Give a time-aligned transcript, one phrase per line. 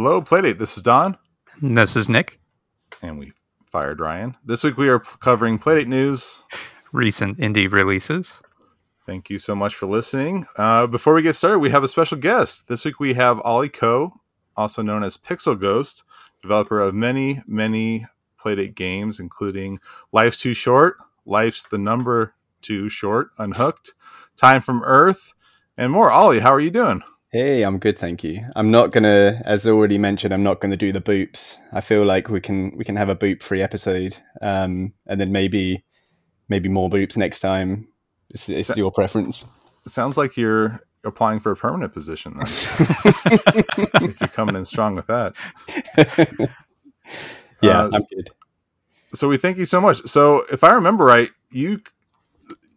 [0.00, 0.58] Hello, Playdate.
[0.60, 1.18] This is Don.
[1.60, 2.38] And this is Nick.
[3.02, 3.32] And we
[3.72, 4.36] fired Ryan.
[4.44, 6.44] This week we are covering Playdate news,
[6.92, 8.40] recent indie releases.
[9.06, 10.46] Thank you so much for listening.
[10.56, 12.68] Uh, before we get started, we have a special guest.
[12.68, 14.12] This week we have Ollie Coe,
[14.56, 16.04] also known as Pixel Ghost,
[16.42, 18.06] developer of many, many
[18.40, 19.80] Playdate games, including
[20.12, 20.94] Life's Too Short,
[21.26, 23.94] Life's the Number Too Short, Unhooked,
[24.36, 25.34] Time from Earth,
[25.76, 26.12] and more.
[26.12, 27.02] Ollie, how are you doing?
[27.30, 28.42] Hey, I'm good, thank you.
[28.56, 31.58] I'm not gonna, as already mentioned, I'm not gonna do the boops.
[31.72, 35.30] I feel like we can we can have a boop free episode, um, and then
[35.30, 35.84] maybe
[36.48, 37.88] maybe more boops next time.
[38.30, 39.44] It's, it's so, your preference.
[39.86, 42.32] Sounds like you're applying for a permanent position.
[42.32, 42.46] Then.
[44.02, 45.34] if you're coming in strong with that,
[47.62, 48.30] yeah, uh, I'm good.
[49.12, 49.98] So we thank you so much.
[50.06, 51.82] So if I remember right, you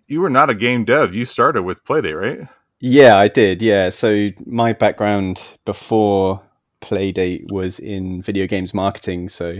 [0.07, 1.15] you were not a game dev.
[1.15, 2.49] You started with Playdate, right?
[2.81, 3.62] Yeah, I did.
[3.62, 3.90] Yeah.
[3.90, 6.41] So my background before
[6.82, 9.29] Playdate was in video games marketing.
[9.29, 9.60] So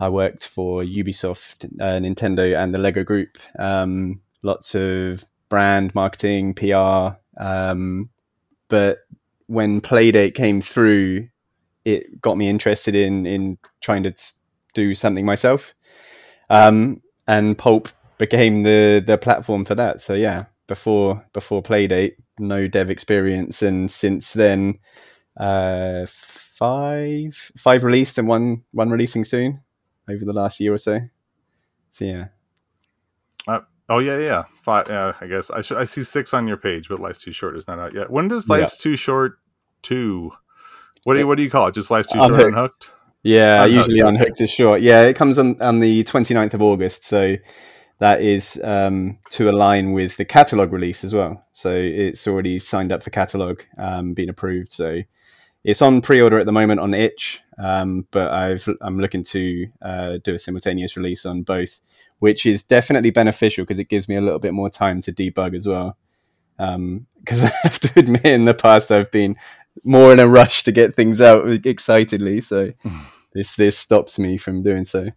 [0.00, 3.38] I worked for Ubisoft, uh, Nintendo, and the Lego Group.
[3.56, 7.16] Um, lots of brand marketing, PR.
[7.38, 8.10] Um,
[8.68, 8.98] but
[9.46, 11.28] when Playdate came through,
[11.84, 14.12] it got me interested in in trying to
[14.74, 15.72] do something myself.
[16.50, 20.00] Um, and Pulp became the the platform for that.
[20.00, 24.78] So yeah, before before Playdate, no dev experience, and since then,
[25.36, 29.60] uh, five five released and one one releasing soon
[30.08, 31.00] over the last year or so.
[31.90, 32.26] So yeah.
[33.46, 34.86] Uh, oh yeah, yeah, five.
[34.88, 35.78] Yeah, I guess I should.
[35.78, 38.10] I see six on your page, but Life's Too Short is not out yet.
[38.10, 38.90] When does Life's yeah.
[38.90, 39.38] Too Short
[39.82, 40.32] two?
[41.04, 41.74] What do you, what do you call it?
[41.74, 42.90] Just Life's Too Short Unhooked.
[43.22, 43.88] Yeah, unhooked.
[43.88, 44.80] usually Unhooked is short.
[44.80, 47.04] Yeah, it comes on on the 29th of August.
[47.04, 47.36] So
[48.00, 51.44] that is um, to align with the catalog release as well.
[51.52, 54.72] So it's already signed up for catalog, um, been approved.
[54.72, 55.02] So
[55.64, 60.18] it's on pre-order at the moment on itch, um, but I've, I'm looking to uh,
[60.24, 61.82] do a simultaneous release on both,
[62.20, 65.54] which is definitely beneficial because it gives me a little bit more time to debug
[65.54, 65.98] as well.
[66.56, 67.06] Because um,
[67.44, 69.36] I have to admit, in the past I've been
[69.84, 72.72] more in a rush to get things out excitedly, so
[73.34, 75.10] this this stops me from doing so.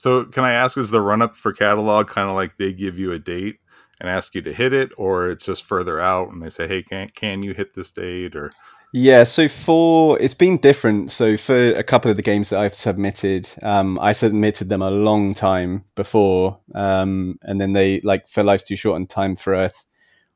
[0.00, 2.98] So, can I ask, is the run up for catalog kind of like they give
[2.98, 3.58] you a date
[4.00, 6.82] and ask you to hit it, or it's just further out and they say, hey,
[6.82, 8.34] can, can you hit this date?
[8.34, 8.50] Or
[8.94, 11.10] yeah, so for it's been different.
[11.10, 14.90] So for a couple of the games that I've submitted, um, I submitted them a
[14.90, 19.52] long time before, um, and then they like for Life's Too Short and Time From
[19.52, 19.84] Earth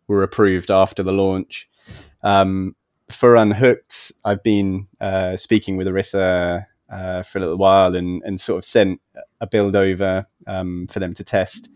[0.08, 1.70] were approved after the launch.
[2.22, 2.76] Um,
[3.08, 8.40] for Unhooked, I've been uh, speaking with Arissa uh, for a little while and, and
[8.40, 9.00] sort of sent
[9.40, 11.68] a build over um, for them to test.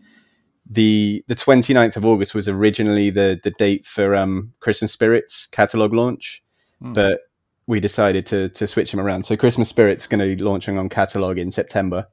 [0.71, 5.93] The the 29th of August was originally the the date for um, Christmas Spirits catalog
[5.93, 6.43] launch,
[6.81, 6.93] mm.
[6.93, 7.21] but
[7.65, 9.25] we decided to to switch them around.
[9.25, 12.05] So Christmas Spirits going to be launching on catalog in September,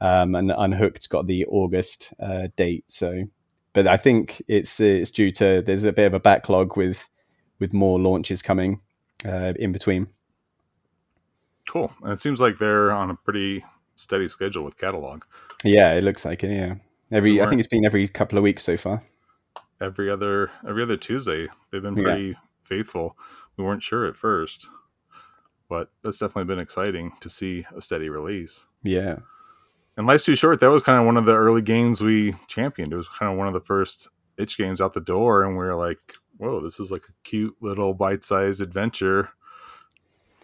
[0.00, 2.84] um, and Unhooked's got the August uh, date.
[2.86, 3.24] So,
[3.72, 7.08] but I think it's it's due to there's a bit of a backlog with
[7.58, 8.80] with more launches coming
[9.26, 10.06] uh, in between.
[11.68, 11.92] Cool.
[12.02, 13.64] And it seems like they're on a pretty
[13.94, 15.24] steady schedule with catalog.
[15.62, 16.50] Yeah, it looks like it.
[16.50, 16.74] Yeah,
[17.12, 19.02] every I think it's been every couple of weeks so far.
[19.80, 22.34] Every other every other Tuesday, they've been pretty yeah.
[22.64, 23.16] faithful.
[23.56, 24.66] We weren't sure at first,
[25.68, 28.66] but that's definitely been exciting to see a steady release.
[28.82, 29.18] Yeah.
[29.96, 32.92] And Life's Too Short, that was kind of one of the early games we championed.
[32.92, 34.08] It was kind of one of the first
[34.38, 37.56] itch games out the door, and we were like, whoa, this is like a cute
[37.60, 39.30] little bite sized adventure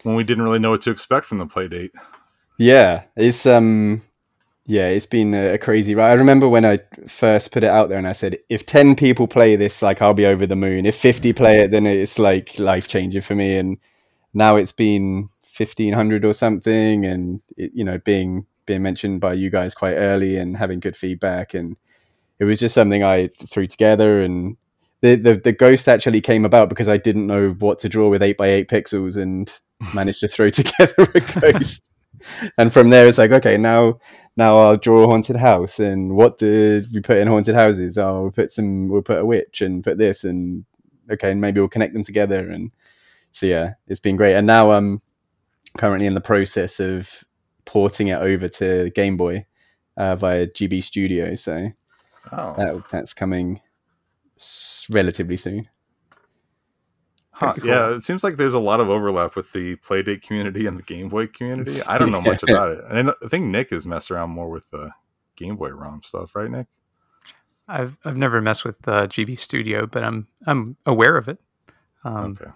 [0.04, 1.92] when we didn't really know what to expect from the play date.
[2.56, 4.02] Yeah, it's um,
[4.66, 6.10] yeah, it's been a, crazy ride.
[6.10, 9.26] I remember when I first put it out there, and I said, if ten people
[9.26, 10.86] play this, like I'll be over the moon.
[10.86, 13.56] If fifty play it, then it's like life changing for me.
[13.56, 13.78] And
[14.32, 19.34] now it's been fifteen hundred or something, and it, you know, being being mentioned by
[19.34, 21.76] you guys quite early and having good feedback, and
[22.38, 24.56] it was just something I threw together and
[25.04, 28.22] the, the, the ghost actually came about because I didn't know what to draw with
[28.22, 29.52] eight by eight pixels and
[29.94, 31.90] managed to throw together a ghost.
[32.56, 33.98] and from there, it's like, okay, now
[34.38, 35.78] now I'll draw a haunted house.
[35.78, 37.98] And what did we put in haunted houses?
[37.98, 40.64] Oh, we'll put some, we'll put a witch and put this, and
[41.10, 42.48] okay, and maybe we'll connect them together.
[42.48, 42.70] And
[43.30, 44.36] so yeah, it's been great.
[44.36, 45.02] And now I'm
[45.76, 47.24] currently in the process of
[47.66, 49.44] porting it over to Game Boy
[49.98, 51.34] uh, via GB Studio.
[51.34, 51.72] So
[52.32, 52.54] oh.
[52.56, 53.60] that, that's coming
[54.90, 55.68] relatively soon.
[57.30, 57.68] Huh, cool.
[57.68, 60.84] Yeah, it seems like there's a lot of overlap with the Playdate community and the
[60.84, 61.82] Game Boy community.
[61.86, 62.84] I don't know much about it.
[62.88, 64.92] And I think Nick has messed around more with the
[65.36, 66.68] Game Boy ROM stuff, right, Nick?
[67.66, 71.38] I've I've never messed with uh, GB Studio, but I'm I'm aware of it.
[72.04, 72.50] Um, okay.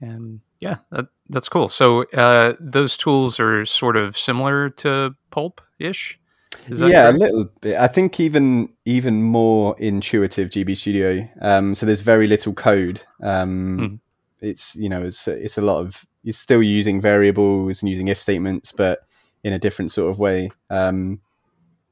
[0.00, 1.68] And Yeah, that, that's cool.
[1.68, 6.18] So uh, those tools are sort of similar to Pulp ish.
[6.68, 7.16] Yeah, correct?
[7.16, 7.76] a little bit.
[7.76, 11.28] I think even even more intuitive GB Studio.
[11.40, 13.02] Um, so there's very little code.
[13.22, 14.00] Um, mm.
[14.40, 18.20] It's you know it's it's a lot of you're still using variables and using if
[18.20, 19.00] statements, but
[19.42, 20.50] in a different sort of way.
[20.70, 21.20] Um,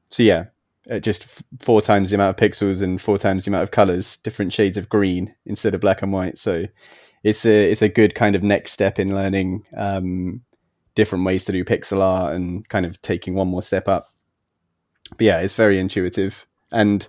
[0.09, 0.45] so yeah,
[0.89, 3.71] uh, just f- four times the amount of pixels and four times the amount of
[3.71, 6.37] colors, different shades of green instead of black and white.
[6.37, 6.65] So
[7.23, 10.41] it's a it's a good kind of next step in learning um,
[10.95, 14.12] different ways to do pixel art and kind of taking one more step up.
[15.17, 17.07] But yeah, it's very intuitive, and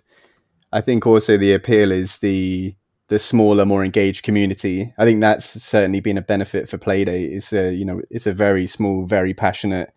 [0.72, 2.74] I think also the appeal is the
[3.08, 4.92] the smaller, more engaged community.
[4.98, 7.32] I think that's certainly been a benefit for Playdate.
[7.32, 9.92] It's a you know it's a very small, very passionate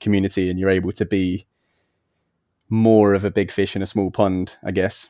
[0.00, 1.46] community, and you're able to be
[2.68, 5.08] more of a big fish in a small pond, I guess.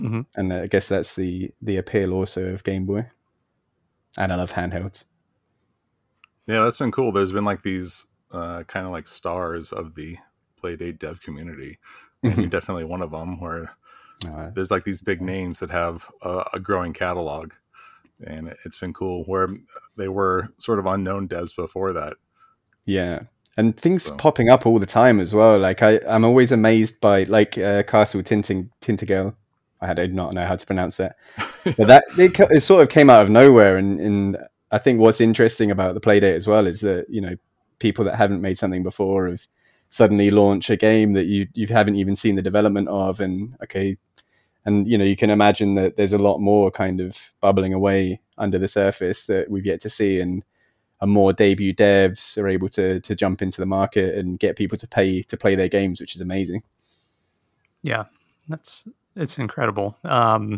[0.00, 0.22] Mm-hmm.
[0.36, 3.06] And I guess that's the the appeal also of Game Boy.
[4.16, 5.04] And I love handhelds.
[6.46, 7.12] Yeah, that's been cool.
[7.12, 10.18] There's been like these uh, kind of like stars of the
[10.62, 11.78] Playdate dev community.
[12.22, 13.74] And you're definitely one of them where
[14.26, 17.52] uh, there's like these big names that have a, a growing catalog.
[18.24, 19.48] And it's been cool where
[19.96, 22.14] they were sort of unknown devs before that.
[22.84, 23.24] Yeah
[23.56, 24.16] and things so.
[24.16, 25.58] popping up all the time as well.
[25.58, 29.34] Like I, I'm always amazed by like uh, Castle Tinting Tintagel.
[29.80, 31.16] I did not know how to pronounce that,
[31.64, 33.76] but that it, it, sort of came out of nowhere.
[33.76, 34.38] And, and
[34.70, 37.34] I think what's interesting about the Playdate as well is that you know
[37.78, 39.46] people that haven't made something before have
[39.92, 43.98] suddenly launch a game that you you haven't even seen the development of, and okay,
[44.64, 48.18] and you know you can imagine that there's a lot more kind of bubbling away
[48.38, 50.44] under the surface that we've yet to see, and
[51.02, 54.78] and more debut devs are able to to jump into the market and get people
[54.78, 56.62] to pay to play their games, which is amazing.
[57.82, 58.04] Yeah,
[58.48, 59.98] that's it's incredible.
[60.04, 60.56] Um,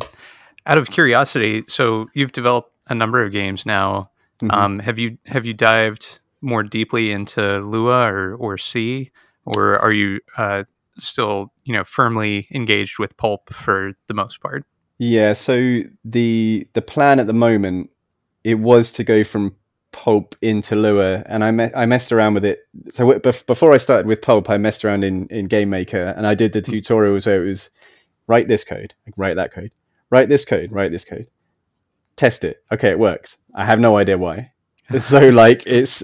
[0.67, 4.13] out of curiosity, so you've developed a number of games now.
[4.41, 4.51] Mm-hmm.
[4.53, 9.11] Um, have you have you dived more deeply into Lua or or C,
[9.45, 10.65] or are you uh,
[10.99, 14.65] still you know firmly engaged with Pulp for the most part?
[14.99, 15.33] Yeah.
[15.33, 17.91] So the the plan at the moment
[18.45, 19.57] it was to go from
[19.91, 22.61] pulp into Lua, and I me- I messed around with it.
[22.91, 26.27] So w- before I started with pulp, I messed around in in Game Maker, and
[26.27, 26.73] I did the hmm.
[26.73, 27.71] tutorials where it was
[28.27, 29.71] write this code, like write that code,
[30.11, 31.27] write this code, write this code,
[32.17, 32.63] test it.
[32.73, 33.39] Okay, it works.
[33.55, 34.53] I have no idea why.
[34.99, 36.03] so like it's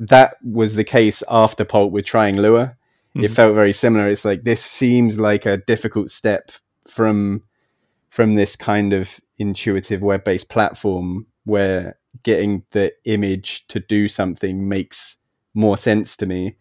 [0.00, 2.76] that was the case after pulp with trying Lua.
[3.16, 3.24] Mm-hmm.
[3.24, 4.08] It felt very similar.
[4.08, 6.50] It's like this seems like a difficult step
[6.88, 7.42] from
[8.08, 14.68] from this kind of intuitive web based platform where getting the image to do something
[14.68, 15.16] makes
[15.54, 16.56] more sense to me.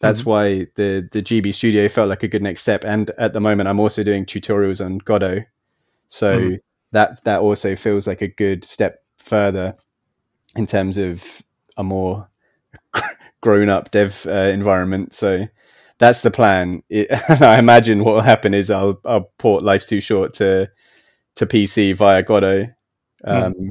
[0.00, 0.30] That's mm-hmm.
[0.30, 2.84] why the the GB Studio felt like a good next step.
[2.84, 5.42] And at the moment, I'm also doing tutorials on Godot,
[6.08, 6.54] so mm-hmm.
[6.90, 9.76] that that also feels like a good step further
[10.56, 11.42] in terms of
[11.76, 12.28] a more
[13.40, 15.14] grown up dev uh, environment.
[15.14, 15.46] So
[15.98, 16.82] that's the plan.
[16.88, 17.08] It,
[17.42, 20.70] I imagine what will happen is I'll I'll port Life's Too Short to
[21.36, 22.68] to PC via Godot.
[23.24, 23.30] Hmm.
[23.30, 23.70] Um, mm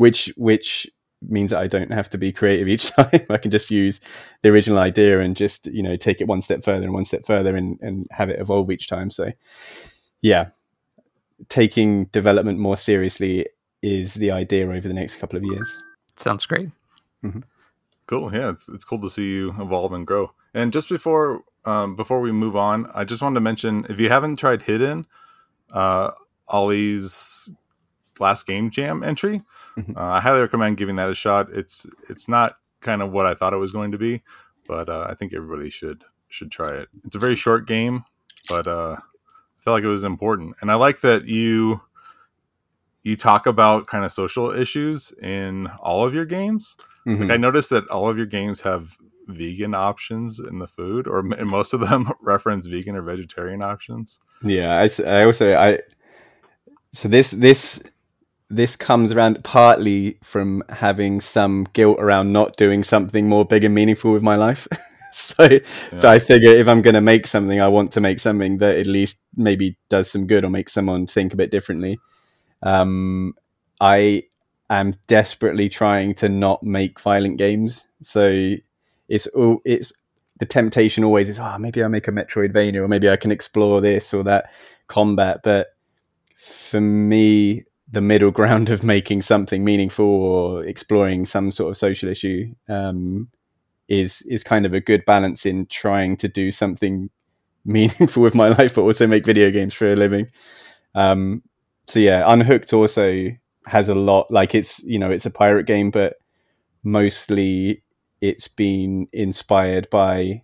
[0.00, 0.88] which which
[1.22, 3.26] means that I don't have to be creative each time.
[3.28, 4.00] I can just use
[4.42, 7.26] the original idea and just you know take it one step further and one step
[7.26, 9.10] further and, and have it evolve each time.
[9.10, 9.30] So
[10.22, 10.48] yeah,
[11.48, 13.46] taking development more seriously
[13.82, 15.78] is the idea over the next couple of years.
[16.16, 16.70] Sounds great.
[17.22, 17.40] Mm-hmm.
[18.10, 18.34] Cool.
[18.34, 20.32] Yeah, it's it's cool to see you evolve and grow.
[20.52, 24.08] And just before um, before we move on, I just wanted to mention if you
[24.08, 25.06] haven't tried Hidden,
[25.72, 26.10] uh,
[26.48, 27.52] Ollie's
[28.18, 29.42] last game jam entry.
[29.78, 29.96] Mm-hmm.
[29.96, 31.50] Uh, I highly recommend giving that a shot.
[31.52, 34.22] It's it's not kind of what I thought it was going to be,
[34.66, 36.88] but uh, I think everybody should should try it.
[37.04, 38.04] It's a very short game,
[38.48, 41.80] but uh, I felt like it was important, and I like that you
[43.04, 46.76] you talk about kind of social issues in all of your games.
[47.06, 47.22] Mm-hmm.
[47.22, 51.22] Like I noticed that all of your games have vegan options in the food, or
[51.22, 54.20] most of them reference vegan or vegetarian options.
[54.42, 55.78] Yeah, I, I also I
[56.92, 57.82] so this this
[58.50, 63.74] this comes around partly from having some guilt around not doing something more big and
[63.74, 64.66] meaningful with my life.
[65.12, 65.60] so, yeah.
[65.98, 68.76] so I figure if I'm going to make something, I want to make something that
[68.76, 72.00] at least maybe does some good or makes someone think a bit differently.
[72.62, 73.34] Um,
[73.80, 74.24] I
[74.70, 77.86] am desperately trying to not make violent games.
[78.02, 78.54] So
[79.08, 79.92] it's all it's
[80.38, 83.80] the temptation always is, oh, maybe I'll make a Metroidvania or maybe I can explore
[83.82, 84.50] this or that
[84.86, 85.40] combat.
[85.44, 85.68] But
[86.36, 92.08] for me, the middle ground of making something meaningful or exploring some sort of social
[92.08, 93.28] issue um,
[93.88, 97.10] is is kind of a good balance in trying to do something
[97.64, 100.28] meaningful with my life, but also make video games for a living.
[100.94, 101.42] Um,
[101.86, 103.30] so yeah, Unhooked also
[103.66, 104.30] has a lot.
[104.30, 106.16] Like it's you know it's a pirate game, but
[106.82, 107.82] mostly
[108.20, 110.42] it's been inspired by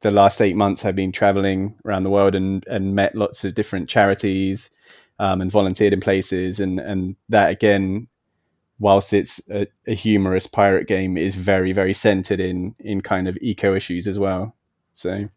[0.00, 3.54] the last eight months I've been traveling around the world and, and met lots of
[3.54, 4.70] different charities
[5.18, 6.60] um, and volunteered in places.
[6.60, 8.06] And, and that, again,
[8.78, 13.36] whilst it's a, a, humorous pirate game, is very, very centered in, in kind of
[13.40, 14.54] eco issues as well.
[14.94, 15.28] So,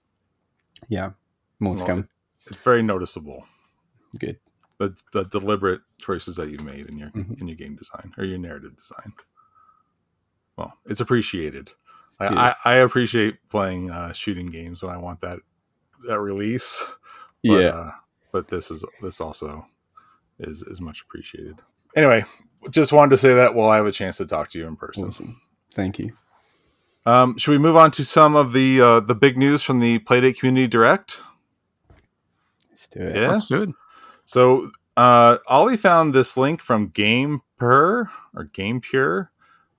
[0.90, 1.12] yeah,
[1.60, 2.08] more to come.
[2.48, 3.46] It's very noticeable.
[4.20, 4.38] Good.
[4.82, 7.36] The, the deliberate choices that you've made in your mm-hmm.
[7.40, 9.14] in your game design or your narrative design.
[10.58, 11.72] Well, it's appreciated.
[12.20, 15.40] I, I, I, appreciate playing uh, shooting games and I want that
[16.08, 16.86] that release.
[17.44, 17.92] But, yeah, uh,
[18.32, 19.68] but this is this also
[20.40, 21.60] is is much appreciated.
[21.96, 22.26] Anyway,
[22.70, 24.76] just wanted to say that while I have a chance to talk to you in
[24.76, 25.08] person.
[25.08, 25.42] Awesome.
[25.74, 26.14] Thank you.
[27.06, 30.00] Um, should we move on to some of the uh, the big news from the
[30.00, 31.22] Playdate Community Direct?
[32.70, 33.16] Let's do it.
[33.16, 33.70] Yeah, let's do it.
[34.32, 39.28] So, uh, Ollie found this link from Game GamePur or GamePure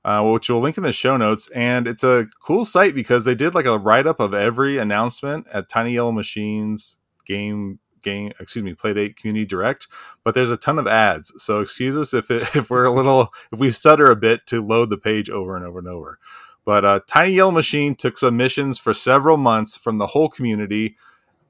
[0.04, 1.48] uh, which we'll link in the show notes.
[1.50, 5.46] And it's a cool site because they did like a write up of every announcement
[5.52, 9.86] at Tiny Yellow Machines game game excuse me playdate community direct.
[10.24, 11.32] But there's a ton of ads.
[11.36, 14.64] So excuse us if it, if we're a little if we stutter a bit to
[14.64, 16.18] load the page over and over and over.
[16.64, 20.96] But uh, tiny yellow machine took submissions for several months from the whole community.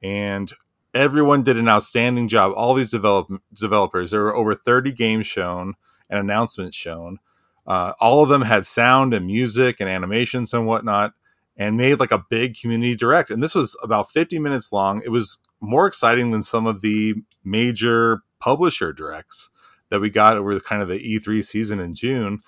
[0.03, 0.53] And
[0.95, 5.75] everyone did an outstanding job all these develop, developers there were over 30 games shown
[6.11, 7.19] and announcements shown
[7.67, 11.15] uh, all of them had sound and music and animations and whatnot,
[11.57, 13.31] and made like a big community direct.
[13.31, 15.03] And this was about 50 minutes long.
[15.05, 19.51] It was more exciting than some of the major publisher directs
[19.91, 22.41] that we got over the kind of the E3 season in June.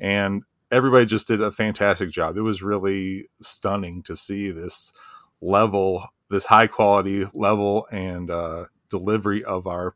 [0.00, 2.36] And everybody just did a fantastic job.
[2.36, 4.92] It was really stunning to see this
[5.40, 9.94] level, this high quality level and uh, delivery of our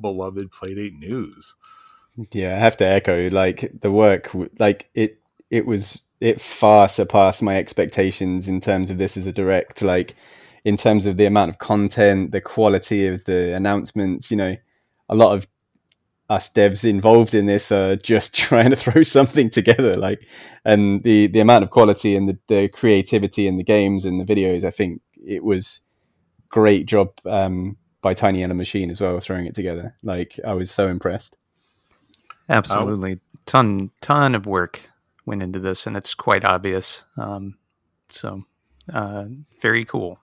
[0.00, 1.56] beloved Playdate news.
[2.32, 5.18] Yeah, I have to echo like the work like it
[5.50, 10.14] it was it far surpassed my expectations in terms of this as a direct like
[10.64, 14.56] in terms of the amount of content, the quality of the announcements, you know,
[15.08, 15.46] a lot of
[16.30, 20.26] us devs involved in this are just trying to throw something together like
[20.64, 24.34] and the the amount of quality and the, the creativity in the games and the
[24.34, 25.80] videos i think it was
[26.48, 30.70] great job um, by tiny yellow machine as well throwing it together like i was
[30.70, 31.36] so impressed
[32.48, 34.80] Absolutely, ton ton of work
[35.24, 37.04] went into this, and it's quite obvious.
[37.16, 37.56] Um,
[38.08, 38.42] so,
[38.92, 39.26] uh,
[39.60, 40.18] very cool.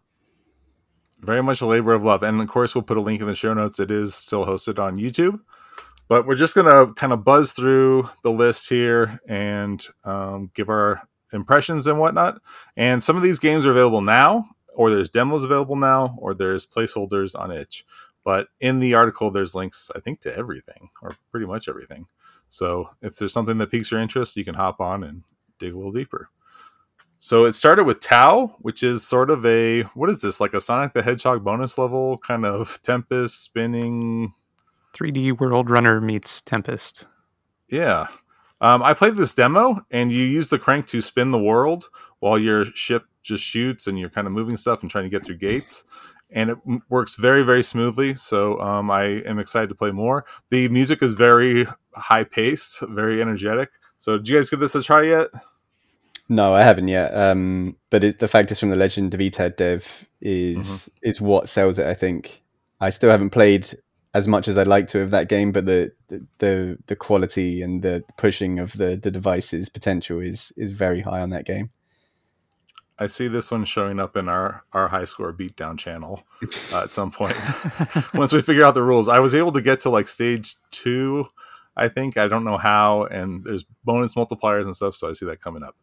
[1.21, 3.35] Very much a labor of love, and of course, we'll put a link in the
[3.35, 3.79] show notes.
[3.79, 5.39] It is still hosted on YouTube,
[6.07, 11.01] but we're just gonna kind of buzz through the list here and um, give our
[11.31, 12.41] impressions and whatnot.
[12.75, 16.65] And some of these games are available now, or there's demos available now, or there's
[16.65, 17.85] placeholders on itch.
[18.23, 22.07] But in the article, there's links, I think, to everything or pretty much everything.
[22.47, 25.23] So if there's something that piques your interest, you can hop on and
[25.59, 26.29] dig a little deeper.
[27.17, 30.61] So it started with Tau, which is sort of a what is this like a
[30.61, 34.33] Sonic the Hedgehog bonus level kind of Tempest spinning
[34.93, 37.05] 3D World Runner meets Tempest.
[37.67, 38.07] Yeah.
[38.61, 41.89] Um, I played this demo, and you use the crank to spin the world
[42.19, 45.23] while your ship just shoots, and you're kind of moving stuff and trying to get
[45.23, 45.83] through gates.
[46.31, 46.57] And it
[46.89, 48.15] works very very smoothly.
[48.15, 50.25] So um, i am excited to play more.
[50.49, 53.71] The music is very high paced very energetic.
[53.97, 55.29] So did you guys give this a try yet?
[56.29, 57.15] No i haven't yet.
[57.15, 61.09] Um, but it, the fact is from the legend of etad dev is mm-hmm.
[61.09, 62.43] is what sells it i think.
[62.81, 63.75] I still haven't played
[64.13, 65.91] as much as i'd like to of that game but the
[66.39, 71.21] the the quality and the pushing of the the devices potential is is very high
[71.21, 71.69] on that game
[73.01, 76.23] I see this one showing up in our our high score beatdown channel
[76.73, 77.37] uh, at some point.
[78.13, 81.27] Once we figure out the rules, I was able to get to like stage two,
[81.77, 82.17] I think.
[82.17, 85.63] I don't know how, and there's bonus multipliers and stuff, so I see that coming
[85.63, 85.77] up.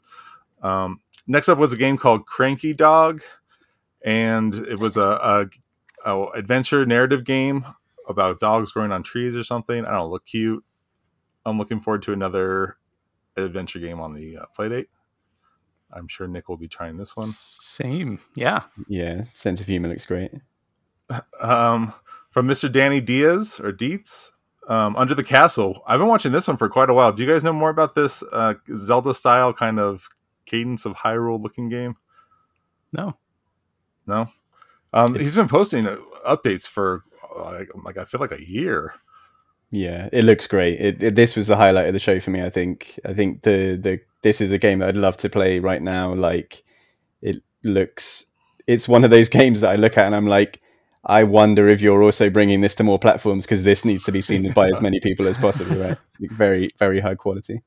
[0.62, 3.23] Um, next up was a game called Cranky Dog,
[4.04, 5.49] and it was a,
[6.04, 7.64] a, a adventure narrative game
[8.06, 9.87] about dogs growing on trees or something.
[9.87, 10.62] I don't know, look cute.
[11.46, 12.76] I'm looking forward to another
[13.37, 14.87] adventure game on the uh, Playdate.
[15.93, 17.28] I'm sure Nick will be trying this one.
[17.28, 19.25] Same, yeah, yeah.
[19.33, 20.33] Sense of humor looks great.
[21.40, 21.95] Um,
[22.31, 22.71] from Mr.
[22.71, 24.33] Danny Diaz or Dietz,
[24.69, 25.83] um, Under the Castle.
[25.87, 27.12] I've been watching this one for quite a while.
[27.12, 30.09] Do you guys know more about this uh, Zelda style kind of
[30.45, 31.97] Cadence of Hyrule looking game?
[32.93, 33.16] No,
[34.07, 34.28] no.
[34.93, 37.05] Um, he's been posting uh, updates for
[37.37, 38.95] like, like I feel like a year.
[39.70, 40.80] Yeah, it looks great.
[40.80, 42.42] It, it, this was the highlight of the show for me.
[42.42, 42.99] I think.
[43.04, 46.14] I think the the this is a game that I'd love to play right now.
[46.14, 46.64] Like,
[47.20, 48.26] it looks.
[48.66, 50.61] It's one of those games that I look at and I'm like,
[51.04, 54.23] I wonder if you're also bringing this to more platforms because this needs to be
[54.23, 55.76] seen by as many people as possible.
[55.76, 55.99] Right?
[56.20, 57.62] very very high quality.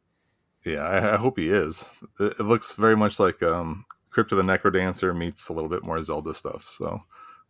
[0.65, 1.89] Yeah, I, I hope he is.
[2.19, 5.83] It, it, looks very much like um, Crypt of the Necrodancer meets a little bit
[5.83, 6.65] more Zelda stuff.
[6.65, 7.01] So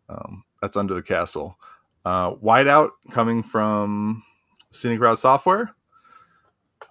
[0.07, 1.57] um, that's under the castle.
[2.05, 4.23] Uh, Whiteout coming from
[4.71, 5.73] Scenic Route Software.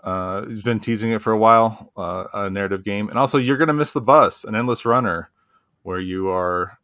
[0.02, 3.08] Uh, he's been teasing it for a while, uh, a narrative game.
[3.08, 5.30] And also, You're Gonna Miss the Bus, an endless runner,
[5.82, 6.78] where you are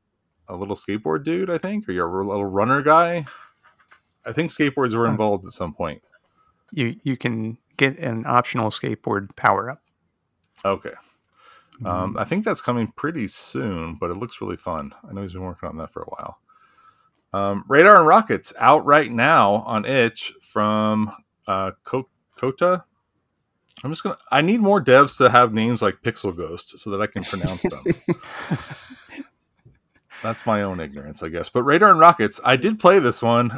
[0.49, 3.25] a little skateboard dude, I think, or you're a little runner guy.
[4.27, 6.03] I think skateboards were involved at some point.
[6.73, 9.83] You you can get an optional skateboard power up.
[10.65, 10.95] Okay.
[11.85, 14.95] Um, I think that's coming pretty soon, but it looks really fun.
[15.09, 16.39] I know he's been working on that for a while.
[17.35, 21.13] Um, Radar and Rockets out right now on itch from
[21.49, 22.85] uh, Kota.
[23.83, 24.17] I'm just gonna.
[24.31, 27.63] I need more devs to have names like Pixel Ghost so that I can pronounce
[27.63, 27.83] them.
[30.23, 31.49] That's my own ignorance, I guess.
[31.49, 33.51] But Radar and Rockets, I did play this one.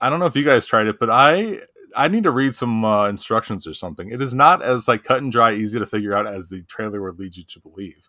[0.00, 1.58] I don't know if you guys tried it, but I
[1.96, 4.10] I need to read some uh, instructions or something.
[4.10, 7.02] It is not as like cut and dry, easy to figure out as the trailer
[7.02, 8.08] would lead you to believe.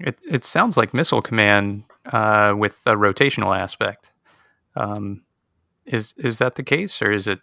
[0.00, 4.12] It it sounds like Missile Command uh, with a rotational aspect.
[4.76, 5.24] Um,
[5.84, 7.40] is is that the case, or is it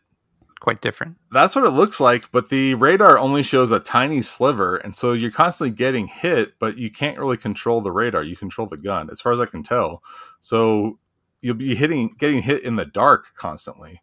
[0.59, 1.17] quite different?
[1.31, 5.13] That's what it looks like, but the radar only shows a tiny sliver, and so
[5.13, 8.23] you're constantly getting hit, but you can't really control the radar.
[8.23, 10.03] You control the gun, as far as I can tell.
[10.39, 10.99] So
[11.41, 14.01] you'll be hitting, getting hit in the dark constantly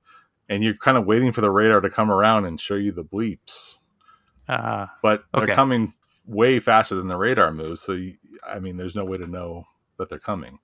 [0.50, 3.04] and you're kind of waiting for the radar to come around and show you the
[3.04, 3.78] bleeps.
[4.48, 5.92] Uh, but they're coming
[6.26, 7.80] way faster than the radar moves.
[7.80, 9.64] So, you, I mean, there's no way to know
[9.96, 10.58] that they're coming.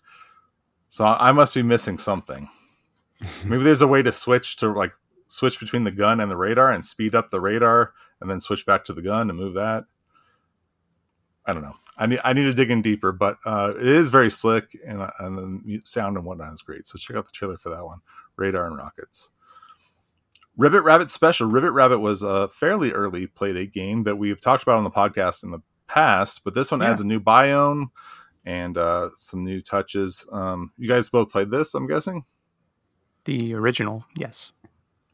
[0.89, 2.49] So I must be missing something.
[3.47, 4.93] Maybe there's a way to switch to like
[5.29, 8.65] switch between the gun and the radar and speed up the radar and then switch
[8.65, 9.85] back to the gun and move that.
[11.47, 11.77] I don't know.
[11.97, 15.09] I need I need to dig in deeper, but uh, it is very slick and,
[15.19, 16.87] and the sound and whatnot is great.
[16.87, 18.01] So check out the trailer for that one.
[18.37, 19.31] Radar and rockets.
[20.57, 21.49] Ribbit Rabbit Special.
[21.49, 25.45] Ribbit Rabbit was a fairly early Playdate game that we've talked about on the podcast
[25.45, 26.91] in the past, but this one yeah.
[26.91, 27.91] adds a new biome
[28.47, 30.27] and uh, some new touches.
[30.33, 32.25] Um, you guys both played this, I'm guessing?
[33.25, 34.53] The original, yes.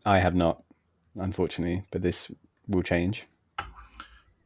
[0.07, 0.63] I have not,
[1.17, 2.31] unfortunately, but this
[2.69, 3.27] will change.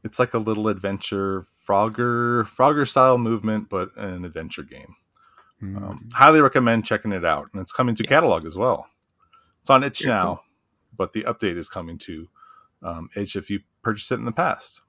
[0.05, 4.94] It's like a little adventure Frogger Frogger style movement, but an adventure game.
[5.61, 5.83] Mm.
[5.83, 8.09] Um, highly recommend checking it out, and it's coming to yes.
[8.09, 8.87] catalog as well.
[9.62, 10.25] It's on itch Very now.
[10.27, 10.42] Cool
[10.96, 12.29] but the update is coming to
[12.83, 14.81] um, itch if you purchased it in the past.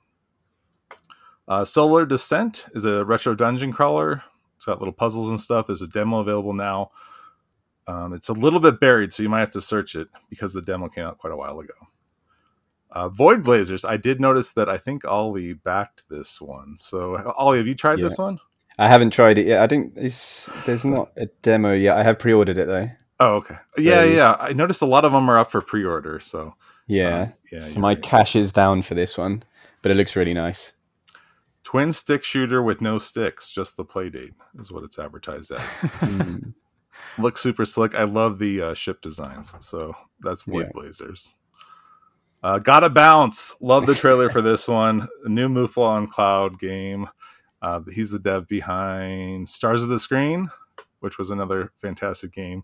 [1.48, 4.24] Uh, Solar Descent is a retro dungeon crawler.
[4.56, 5.68] It's got little puzzles and stuff.
[5.68, 6.90] There's a demo available now.
[7.88, 10.62] Um, it's a little bit buried, so you might have to search it because the
[10.62, 11.74] demo came out quite a while ago.
[12.92, 13.86] Uh, Void Blazers.
[13.86, 16.78] I did notice that I think Ollie backed this one.
[16.78, 18.04] So, Ollie, have you tried yeah.
[18.04, 18.40] this one?
[18.78, 19.62] I haven't tried it yet.
[19.62, 21.98] I think there's not a demo yet.
[21.98, 22.90] I have pre-ordered it though.
[23.20, 23.56] Oh, okay.
[23.72, 24.38] So, yeah, yeah.
[24.40, 26.20] I noticed a lot of them are up for pre-order.
[26.20, 26.56] So
[26.88, 27.60] yeah, uh, yeah.
[27.60, 28.02] So my right.
[28.02, 29.44] cash is down for this one,
[29.82, 30.74] but it looks really nice.
[31.68, 35.60] Twin stick shooter with no sticks, just the play date is what it's advertised as.
[36.00, 36.54] mm.
[37.18, 37.94] Looks super slick.
[37.94, 39.54] I love the uh, ship designs.
[39.60, 40.72] So that's Void yeah.
[40.74, 41.34] Blazers.
[42.42, 43.54] Uh, gotta bounce.
[43.60, 45.10] Love the trailer for this one.
[45.26, 47.10] A new Mouflon on Cloud game.
[47.62, 50.50] Uh, he's the dev behind Stars of the Screen,
[51.02, 52.64] which was another fantastic game.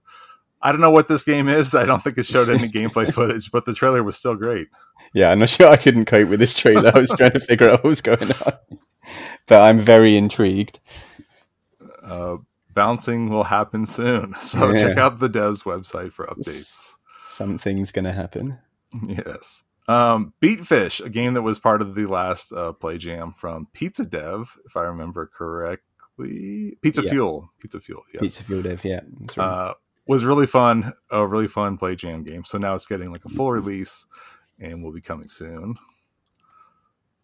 [0.61, 1.75] I don't know what this game is.
[1.75, 4.69] I don't think it showed any gameplay footage, but the trailer was still great.
[5.13, 6.89] Yeah, I'm not sure I couldn't cope with this trailer.
[6.95, 8.53] I was trying to figure out what was going on,
[9.47, 10.79] but I'm very intrigued.
[12.03, 12.37] Uh,
[12.73, 14.81] bouncing will happen soon, so yeah.
[14.81, 16.93] check out the dev's website for updates.
[17.25, 18.59] Something's going to happen.
[19.07, 19.63] Yes.
[19.87, 24.05] Um, Beatfish, a game that was part of the last uh, play jam from Pizza
[24.05, 26.77] Dev, if I remember correctly.
[26.81, 27.09] Pizza yeah.
[27.09, 27.49] Fuel.
[27.59, 28.03] Pizza Fuel.
[28.13, 28.21] Yes.
[28.21, 28.85] Pizza Fuel Dev.
[28.85, 29.01] Yeah.
[29.35, 29.45] Right.
[29.45, 29.73] Uh,
[30.07, 32.43] was really fun, a really fun play jam game.
[32.43, 34.05] So now it's getting like a full release
[34.59, 35.75] and will be coming soon.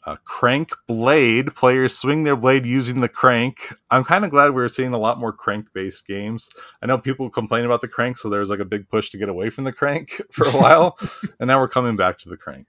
[0.09, 3.75] Uh, crank blade players swing their blade using the crank.
[3.91, 6.49] I'm kind of glad we're seeing a lot more crank based games.
[6.81, 9.29] I know people complain about the crank, so there's like a big push to get
[9.29, 10.97] away from the crank for a while,
[11.39, 12.65] and now we're coming back to the crank.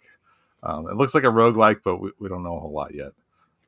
[0.63, 3.13] Um, it looks like a roguelike, but we, we don't know a whole lot yet.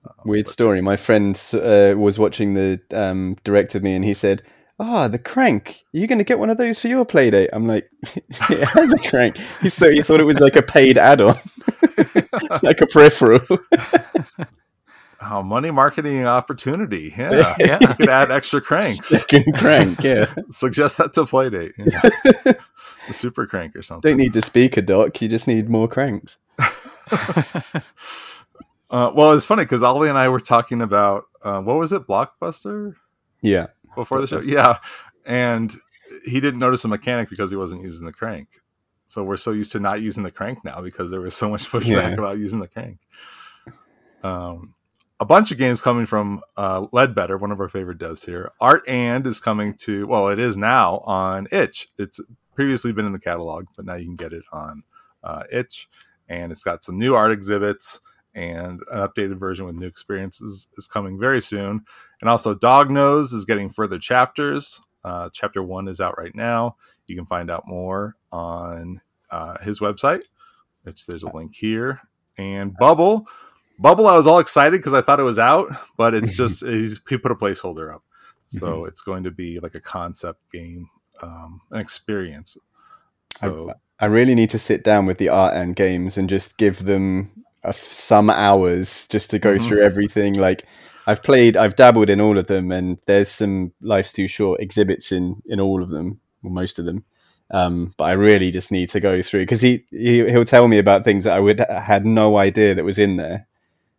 [0.05, 0.83] Um, Weird story.
[0.83, 4.43] My friend uh, was watching the um, direct with me, and he said
[4.83, 5.85] ah, oh, the crank.
[5.95, 7.49] Are you going to get one of those for your playdate?
[7.53, 9.39] I'm like, it has a crank.
[9.61, 11.37] He, thought, he thought it was like a paid add-on,
[12.63, 13.41] like a peripheral.
[15.23, 17.13] oh, money marketing opportunity.
[17.17, 17.55] Yeah.
[17.59, 17.79] yeah.
[17.81, 19.09] You could add extra cranks.
[19.09, 20.33] Second crank, yeah.
[20.51, 21.73] Suggest that to playdate.
[21.79, 22.53] Yeah.
[23.07, 24.11] the super crank or something.
[24.11, 25.21] Don't need the speaker dock.
[25.21, 26.37] You just need more cranks.
[28.91, 32.07] Uh, well, it's funny because Ollie and I were talking about uh, what was it,
[32.07, 32.95] Blockbuster?
[33.41, 34.41] Yeah before the show.
[34.41, 34.79] Yeah,
[35.25, 35.75] and
[36.25, 38.49] he didn't notice a mechanic because he wasn't using the crank.
[39.13, 41.67] So we're so used to not using the crank now because there was so much
[41.71, 42.13] pushback yeah.
[42.13, 42.97] about using the crank.
[44.23, 44.75] Um,
[45.21, 48.53] a bunch of games coming from uh, Leadbetter, one of our favorite devs here.
[48.59, 51.89] Art and is coming to well, it is now on Itch.
[51.99, 52.21] It's
[52.55, 54.83] previously been in the catalog, but now you can get it on
[55.23, 55.91] uh, Itch,
[56.27, 58.01] and it's got some new art exhibits
[58.35, 61.85] and an updated version with new experiences is coming very soon.
[62.23, 64.81] And also, Dog Nose is getting further chapters.
[65.05, 66.77] Uh, chapter one is out right now.
[67.07, 70.23] You can find out more on uh, his website,
[70.83, 72.01] which there's a link here.
[72.39, 73.29] And Bubble,
[73.79, 77.01] Bubble, I was all excited because I thought it was out, but it's just he's,
[77.09, 78.03] he put a placeholder up,
[78.47, 78.89] so mm-hmm.
[78.89, 80.89] it's going to be like a concept game,
[81.23, 82.57] um, an experience.
[83.29, 86.57] So I, I really need to sit down with the art and games and just
[86.57, 89.67] give them some hours just to go mm-hmm.
[89.67, 90.35] through everything.
[90.35, 90.65] Like
[91.07, 95.13] I've played, I've dabbled in all of them, and there's some life's too short exhibits
[95.13, 97.05] in in all of them, or most of them.
[97.53, 100.79] Um, but I really just need to go through because he, he he'll tell me
[100.79, 103.47] about things that I would had no idea that was in there.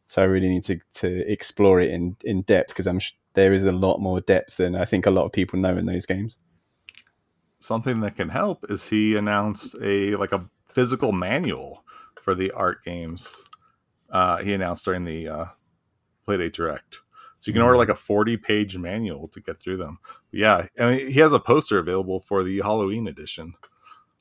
[0.08, 3.54] So I really need to to explore it in in depth because I'm sh- there
[3.54, 6.06] is a lot more depth than I think a lot of people know in those
[6.06, 6.38] games.
[7.60, 11.84] Something that can help is he announced a like a physical manual
[12.20, 13.44] for the art games
[14.14, 15.46] uh, he announced during the uh,
[16.28, 17.00] Playdate Direct.
[17.44, 17.80] So you can order mm-hmm.
[17.80, 20.00] like a 40 page manual to get through them.
[20.32, 23.56] But yeah, mean, he has a poster available for the Halloween edition.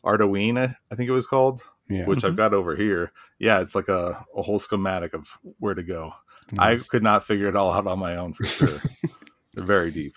[0.05, 0.59] Artoween,
[0.91, 2.05] I think it was called, yeah.
[2.05, 2.27] which mm-hmm.
[2.27, 3.13] I've got over here.
[3.39, 6.15] Yeah, it's like a, a whole schematic of where to go.
[6.51, 6.83] Nice.
[6.83, 8.81] I could not figure it all out on my own for sure.
[9.55, 10.17] They're very deep.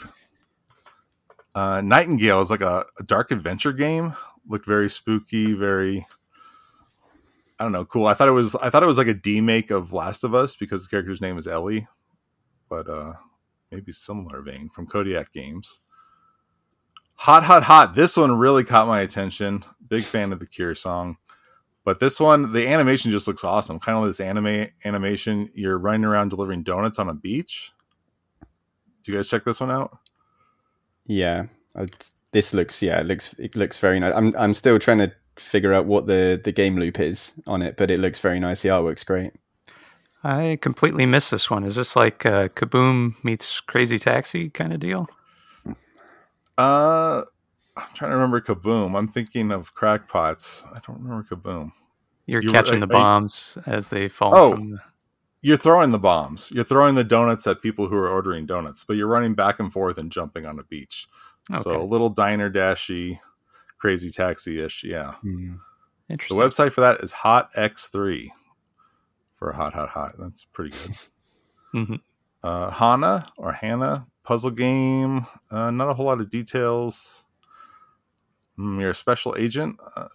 [1.54, 4.16] Uh, Nightingale is like a, a dark adventure game.
[4.50, 6.08] Looked very spooky, very
[7.60, 8.08] I don't know, cool.
[8.08, 10.34] I thought it was I thought it was like a D make of Last of
[10.34, 11.88] Us because the character's name is Ellie,
[12.76, 13.14] but uh
[13.72, 15.82] maybe similar vein from Kodiak Games.
[17.16, 17.96] Hot, hot, hot.
[17.96, 19.64] This one really caught my attention.
[19.88, 21.18] Big fan of the Cure song.
[21.86, 23.80] But this one, the animation just looks awesome.
[23.80, 25.50] Kind of this anime animation.
[25.54, 27.72] You're running around delivering donuts on a beach.
[29.04, 29.98] Do you guys check this one out?
[31.06, 31.46] Yeah,
[32.32, 34.14] this looks yeah, it looks it looks very nice.
[34.16, 37.78] I'm I'm still trying to figure out what the the game loop is on it,
[37.78, 38.62] but it looks very nice.
[38.62, 39.32] The artwork's great.
[40.26, 41.64] I completely missed this one.
[41.64, 45.08] Is this like uh, Kaboom meets Crazy Taxi kind of deal?
[46.58, 47.22] Uh,
[47.78, 48.98] I'm trying to remember Kaboom.
[48.98, 50.66] I'm thinking of Crackpots.
[50.76, 51.74] I don't remember Kaboom.
[52.26, 54.36] You're, You're catching the bombs you, as they fall.
[54.36, 54.80] Oh, the...
[55.44, 56.50] you're throwing the bombs.
[56.52, 59.72] You're throwing the donuts at people who are ordering donuts, but you're running back and
[59.72, 61.08] forth and jumping on a beach.
[61.52, 61.62] Okay.
[61.62, 63.20] So a little diner dashy
[63.78, 64.84] crazy taxi ish.
[64.84, 65.14] Yeah.
[65.24, 65.60] Mm.
[66.10, 66.36] Interesting.
[66.36, 68.30] The website for that is Hot X3
[69.46, 70.14] for Hot Hot Hot.
[70.18, 70.98] That's pretty good.
[71.76, 71.96] mm-hmm.
[72.44, 75.28] uh, Hana or Hannah puzzle game.
[75.52, 77.24] Uh, not a whole lot of details.
[78.58, 80.08] Mm, you're a special agent, uh,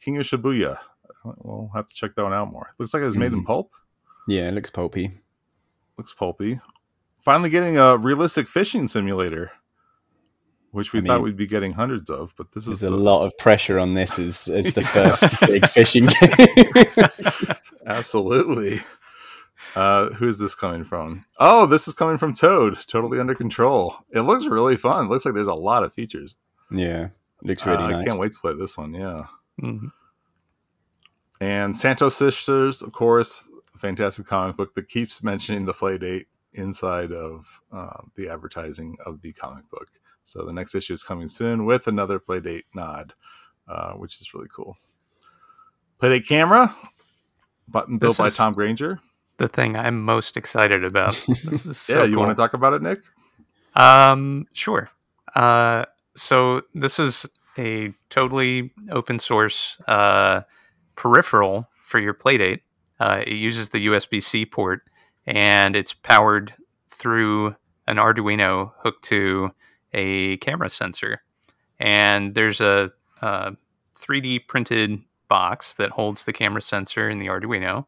[0.00, 0.78] King of Shibuya.
[1.24, 2.74] We'll have to check that one out more.
[2.78, 3.38] Looks like it was made mm.
[3.38, 3.72] in pulp.
[4.28, 5.10] Yeah, it looks pulpy.
[5.98, 6.60] Looks pulpy.
[7.18, 9.50] Finally, getting a realistic fishing simulator
[10.76, 13.24] which we I thought mean, we'd be getting hundreds of, but this is a lot
[13.24, 17.56] of pressure on this as, as the first big fishing game.
[17.86, 18.80] Absolutely.
[19.74, 21.24] Uh, who is this coming from?
[21.38, 23.96] Oh, this is coming from Toad, totally under control.
[24.10, 25.06] It looks really fun.
[25.06, 26.36] It looks like there's a lot of features.
[26.70, 27.08] Yeah,
[27.42, 28.02] looks really uh, nice.
[28.02, 28.94] I can't wait to play this one.
[28.94, 29.26] Yeah.
[29.62, 29.88] Mm-hmm.
[31.40, 37.12] And Santo Sisters, of course, fantastic comic book that keeps mentioning the play date inside
[37.12, 39.88] of uh, the advertising of the comic book.
[40.24, 43.12] So the next issue is coming soon with another play date nod,
[43.68, 44.76] uh, which is really cool.
[46.00, 46.74] Playdate camera,
[47.68, 49.00] button built by Tom Granger.
[49.38, 51.12] The thing I'm most excited about.
[51.14, 52.24] so yeah, you cool.
[52.24, 53.00] want to talk about it, Nick?
[53.74, 54.88] Um, sure.
[55.34, 57.26] Uh, so this is
[57.58, 60.42] a totally open source uh,
[60.94, 62.60] peripheral for your Playdate.
[62.98, 64.80] Uh, it uses the USB C port
[65.26, 66.54] and it's powered
[66.88, 67.54] through
[67.86, 69.50] an Arduino hooked to
[69.92, 71.22] a camera sensor.
[71.78, 73.52] And there's a, a
[73.94, 77.86] 3D printed box that holds the camera sensor and the Arduino.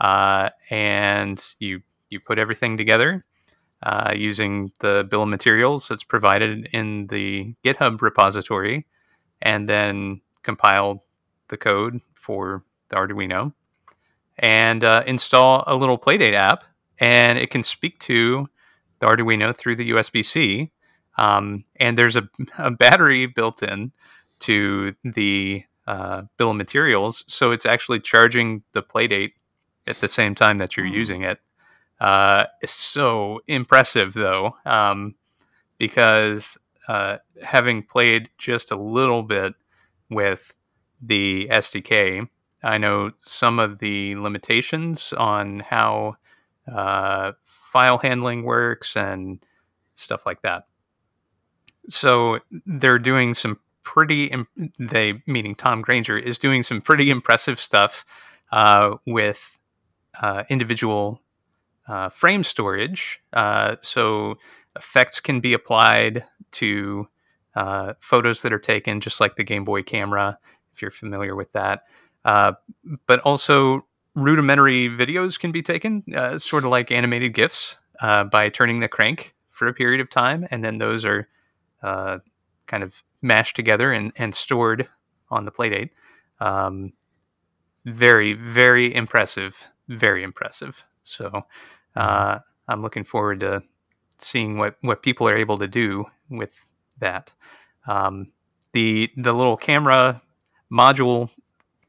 [0.00, 3.24] Uh, and you you put everything together
[3.84, 8.86] uh, using the bill of materials that's provided in the GitHub repository,
[9.42, 11.04] and then compile
[11.48, 13.52] the code for the Arduino,
[14.38, 16.64] and uh, install a little Playdate app,
[16.98, 18.48] and it can speak to
[19.00, 20.70] the Arduino through the USB C,
[21.18, 23.92] um, and there's a, a, battery built in
[24.40, 29.32] to the uh, bill of materials, so it's actually charging the playdate
[29.86, 30.94] at the same time that you're mm.
[30.94, 31.38] using it.
[32.00, 35.14] Uh, it's so impressive, though, um,
[35.78, 39.54] because uh, having played just a little bit
[40.10, 40.54] with
[41.00, 42.28] the SDK,
[42.62, 46.16] I know some of the limitations on how
[46.66, 49.44] uh, file handling works, and
[49.94, 50.66] stuff like that.
[51.88, 57.60] So they're doing some pretty, Im- they meaning Tom Granger is doing some pretty impressive
[57.60, 58.04] stuff
[58.50, 59.58] uh, with
[60.20, 61.20] uh, individual
[61.86, 63.20] uh, frame storage.
[63.32, 64.36] Uh, so
[64.74, 67.06] effects can be applied to
[67.54, 70.38] uh, photos that are taken, just like the Game Boy camera,
[70.72, 71.84] if you're familiar with that.
[72.24, 72.54] Uh,
[73.06, 76.02] but also, rudimentary videos can be taken,
[76.38, 80.64] sort of like animated GIFs, by turning the crank for a period of time, and
[80.64, 81.28] then those are
[82.66, 84.88] kind of mashed together and, and stored
[85.30, 85.90] on the Playdate.
[86.40, 86.92] Um,
[87.84, 89.56] very, very impressive.
[89.88, 90.84] Very impressive.
[91.02, 91.44] So
[91.96, 93.62] uh, I'm looking forward to
[94.18, 96.66] seeing what, what people are able to do with
[96.98, 97.32] that.
[97.86, 98.32] Um,
[98.72, 100.22] the the little camera
[100.70, 101.30] module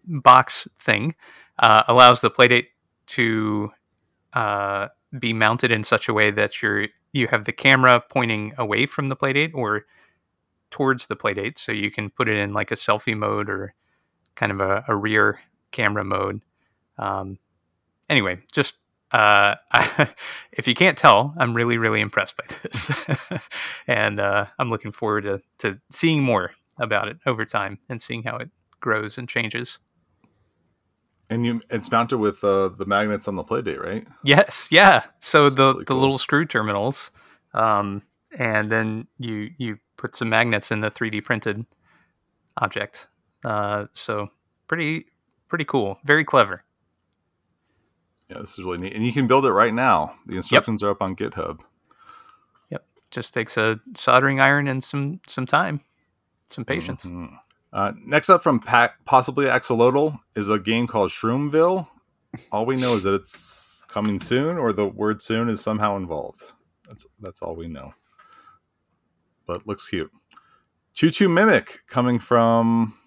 [0.06, 1.16] box thing
[1.60, 2.68] uh, allows the Playdate
[3.08, 3.72] to
[4.34, 8.86] uh, be mounted in such a way that you're you have the camera pointing away
[8.86, 9.86] from the Playdate or
[10.76, 13.74] towards the Playdate, so you can put it in like a selfie mode or
[14.36, 15.40] kind of a, a rear
[15.72, 16.42] camera mode.
[16.98, 17.40] Um,
[18.10, 18.76] anyway, just
[19.14, 19.56] uh,
[20.52, 22.92] if you can't tell, I'm really, really impressed by this,
[23.88, 28.24] and uh, I'm looking forward to, to seeing more about it over time and seeing
[28.24, 28.50] how it
[28.82, 29.80] grows and changes.
[31.30, 34.06] And you, it's mounted with uh, the magnets on the Playdate, right?
[34.26, 35.04] Yes, yeah.
[35.20, 36.00] So the Really the cool.
[36.02, 37.12] little screw terminals,
[37.54, 38.02] um,
[38.38, 41.66] and then you you put some magnets in the 3D printed
[42.58, 43.08] object.
[43.44, 44.30] Uh, so
[44.68, 45.06] pretty
[45.50, 46.64] pretty cool, very clever.
[48.30, 48.94] Yeah, this is really neat.
[48.94, 50.16] And you can build it right now.
[50.26, 51.60] The instructions are up on GitHub.
[52.72, 55.82] Yep, just takes a soldering iron and some some time,
[56.48, 57.04] some patience.
[57.04, 57.38] Mhm.
[57.72, 61.88] Uh, next up from Pac- possibly Axolotl is a game called Shroomville.
[62.52, 66.54] All we know is that it's coming soon, or the word "soon" is somehow involved.
[66.88, 67.94] That's that's all we know.
[69.46, 70.12] But looks cute.
[70.94, 72.98] Choo Choo Mimic coming from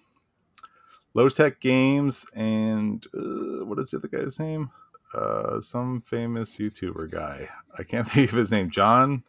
[1.13, 4.69] Low Tech Games and uh, what is the other guy's name?
[5.13, 7.49] Uh, some famous YouTuber guy.
[7.77, 8.69] I can't think of his name.
[8.69, 9.23] John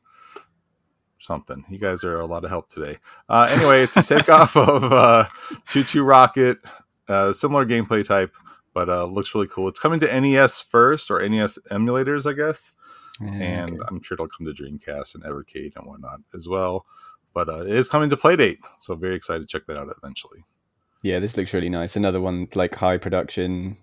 [1.21, 1.65] something.
[1.69, 2.99] You guys are a lot of help today.
[3.29, 5.27] Uh, anyway, it's a takeoff of uh,
[5.67, 6.59] ChuChu Rocket,
[7.09, 8.37] uh, similar gameplay type,
[8.75, 9.69] but uh, looks really cool.
[9.69, 12.73] It's coming to NES first or NES emulators, I guess,
[13.21, 16.87] and I'm sure it'll come to Dreamcast and Evercade and whatnot as well.
[17.33, 20.45] But uh, it is coming to Playdate, so very excited to check that out eventually.
[21.03, 21.97] Yeah, this looks really nice.
[21.97, 23.77] Another one like high production,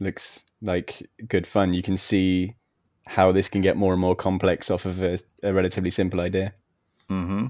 [0.00, 1.74] looks like good fun.
[1.74, 2.56] You can see
[3.06, 6.54] how this can get more and more complex off of a, a relatively simple idea.
[7.08, 7.46] hmm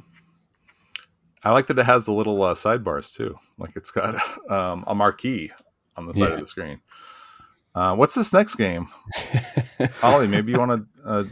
[1.46, 3.38] I like that it has the little uh, sidebars too.
[3.58, 4.14] Like it's got
[4.50, 5.52] um, a marquee
[5.96, 6.34] on the side Yeah.
[6.34, 6.80] of the screen.
[7.74, 8.88] Uh, what's this next game?
[10.02, 11.24] Ollie, maybe you want to uh,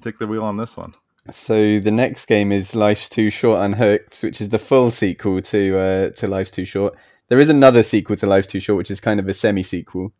[0.00, 0.94] take the wheel on this one.
[1.30, 5.78] So the next game is Life's Too Short Unhooked, which is the full sequel to
[5.78, 6.96] uh, to Life's Too Short.
[7.28, 10.12] There is another sequel to Life's Too Short, which is kind of a semi sequel,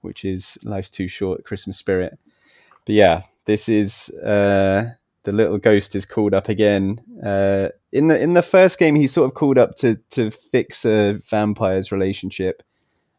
[0.00, 2.18] which is Life's Too Short Christmas Spirit.
[2.84, 4.90] But yeah, this is uh,
[5.22, 7.00] the little ghost is called up again.
[7.24, 10.84] Uh, in the in the first game, he's sort of called up to to fix
[10.84, 12.64] a vampire's relationship,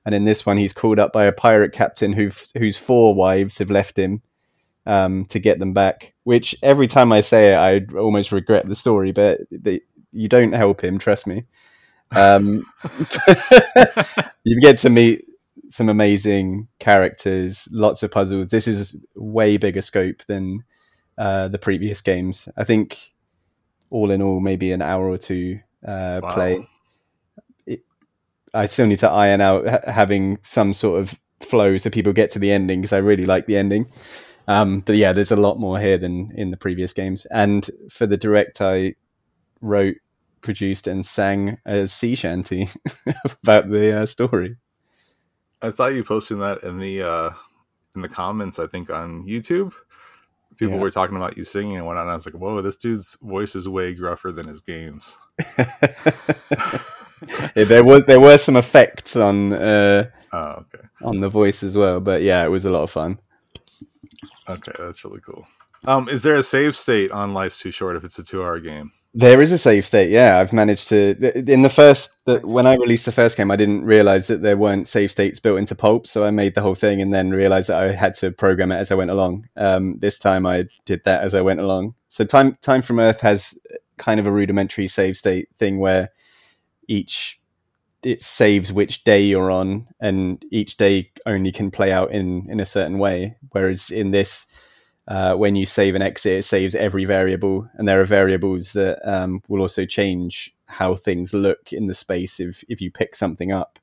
[0.06, 3.60] and in this one, he's called up by a pirate captain who whose four wives
[3.60, 4.24] have left him
[4.90, 6.14] um, to get them back.
[6.24, 10.54] Which every time I say it, I almost regret the story, but they, you don't
[10.54, 10.98] help him.
[10.98, 11.46] Trust me.
[12.16, 12.64] Um,
[14.44, 15.26] you get to meet
[15.70, 18.48] some amazing characters, lots of puzzles.
[18.48, 20.64] This is way bigger scope than
[21.20, 22.50] uh, the previous games.
[22.58, 23.12] I think
[23.92, 26.34] all in all, maybe an hour or two uh, Wow.
[26.34, 26.68] play.
[27.68, 27.84] It,
[28.56, 32.32] I still need to iron out ha- having some sort of flow so people get
[32.32, 33.92] to the ending because I really like the ending.
[34.50, 37.26] Um, but yeah, there's a lot more here than in the previous games.
[37.28, 38.96] And for the direct, I
[39.62, 39.98] wrote,
[40.42, 42.70] produced, and sang a sea shanty
[43.44, 44.50] about the uh, story.
[45.62, 47.30] I saw you posting that in the uh,
[47.96, 48.58] in the comments.
[48.58, 49.74] I think on YouTube,
[50.58, 50.82] people Yeah.
[50.82, 52.04] were talking about you singing and whatnot.
[52.06, 55.18] And I was like, "Whoa, this dude's voice is way gruffer than his games."
[57.56, 61.76] Yeah, there was there were some effects on uh, Oh, okay, on the voice as
[61.76, 63.20] well, but yeah, it was a lot of fun.
[64.48, 65.48] Okay, that's really cool.
[65.86, 68.92] Um, is there a save state on Life's Too Short if it's a two-hour game?
[69.14, 70.12] There is a save state.
[70.12, 71.16] Yeah, I've managed to.
[71.52, 74.58] In the first, the, when I released the first game, I didn't realize that there
[74.58, 77.70] weren't save states built into Pulp, so I made the whole thing and then realized
[77.70, 79.48] that I had to program it as I went along.
[79.56, 81.96] Um, this time, I did that as I went along.
[82.10, 83.60] So, time time from Earth has
[83.98, 86.10] kind of a rudimentary save state thing where
[86.88, 87.39] each
[88.04, 92.60] it saves which day you're on, and each day only can play out in in
[92.60, 93.36] a certain way.
[93.52, 94.46] Whereas in this,
[95.08, 99.00] uh, when you save and exit, it saves every variable, and there are variables that
[99.10, 102.40] um, will also change how things look in the space.
[102.40, 103.80] If if you pick something up,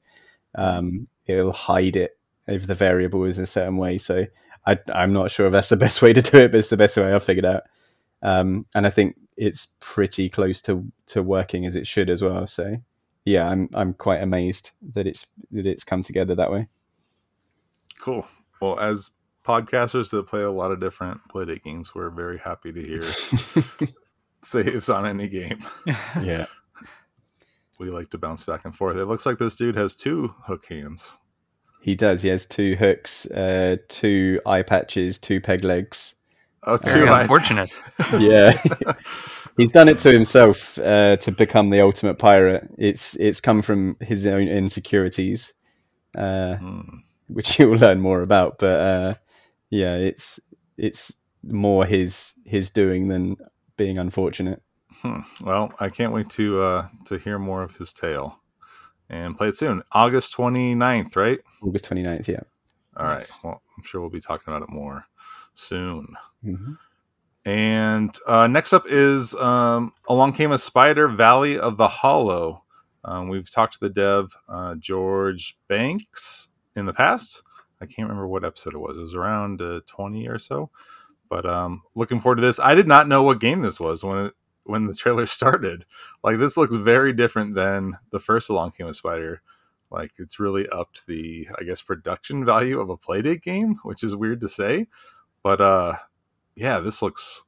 [0.55, 3.98] um, it'll hide it if the variable is a certain way.
[3.98, 4.26] So
[4.66, 6.76] I, am not sure if that's the best way to do it, but it's the
[6.76, 7.64] best way I've figured out.
[8.22, 12.46] Um, and I think it's pretty close to to working as it should as well.
[12.46, 12.76] So
[13.26, 16.68] yeah, I'm I'm quite amazed that it's that it's come together that way.
[18.00, 18.26] Cool.
[18.60, 19.10] Well, as
[19.44, 23.02] podcasters that play a lot of different Playdate games, we're very happy to hear
[24.42, 25.58] saves on any game.
[26.22, 26.46] Yeah.
[27.78, 28.96] We like to bounce back and forth.
[28.96, 31.18] It looks like this dude has two hook hands.
[31.82, 32.22] He does.
[32.22, 36.14] He has two hooks, uh, two eye patches, two peg legs.
[36.62, 37.70] Oh, too unfortunate.
[38.18, 38.58] yeah,
[39.57, 42.69] he's done it to himself uh, to become the ultimate pirate.
[42.79, 45.55] It's it's come from his own insecurities,
[46.16, 46.81] uh, hmm.
[47.29, 48.59] which you'll learn more about.
[48.59, 49.14] But uh,
[49.71, 50.40] yeah, it's
[50.77, 53.37] it's more his his doing than
[53.77, 54.62] being unfortunate.
[55.03, 55.21] Hmm.
[55.45, 58.40] Well, I can't wait to uh, to hear more of his tale
[59.09, 59.83] and play it soon.
[59.92, 61.38] August 29th, right?
[61.62, 62.40] August 29th, yeah.
[62.97, 63.33] All nice.
[63.33, 63.40] right.
[63.45, 65.07] Well, I'm sure we'll be talking about it more
[65.55, 66.14] soon.
[66.45, 66.73] Mm-hmm.
[67.46, 72.64] And uh, next up is um, Along Came a Spider Valley of the Hollow.
[73.04, 77.44] Um, we've talked to the dev, uh, George Banks, in the past.
[77.80, 78.96] I can't remember what episode it was.
[78.96, 80.70] It was around uh, 20 or so.
[81.28, 82.59] But um, looking forward to this.
[82.59, 85.85] I did not know what game this was when it, when the trailer started.
[86.24, 89.40] Like this looks very different than the first Along Came a Spider.
[89.88, 94.16] Like it's really upped the I guess production value of a playdate game, which is
[94.16, 94.88] weird to say.
[95.44, 95.94] But uh
[96.57, 97.45] yeah, this looks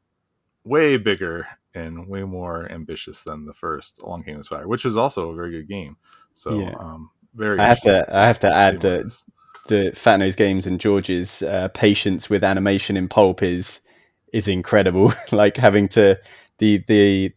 [0.65, 4.97] way bigger and way more ambitious than the first Along Came a Spider, which was
[4.97, 5.97] also a very good game.
[6.35, 6.75] So yeah.
[6.79, 9.25] um very I have to I have to add that
[9.69, 13.81] the Fat Nose Games and George's uh, patience with animation in pulp is
[14.33, 15.13] is incredible.
[15.33, 16.19] like having to
[16.59, 17.33] the the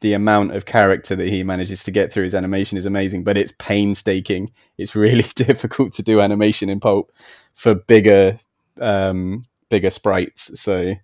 [0.00, 3.36] the amount of character that he manages to get through his animation is amazing, but
[3.36, 4.50] it's painstaking.
[4.78, 7.12] It's really difficult to do animation in pulp
[7.54, 8.38] for bigger
[8.80, 10.60] um, bigger sprites.
[10.60, 10.94] So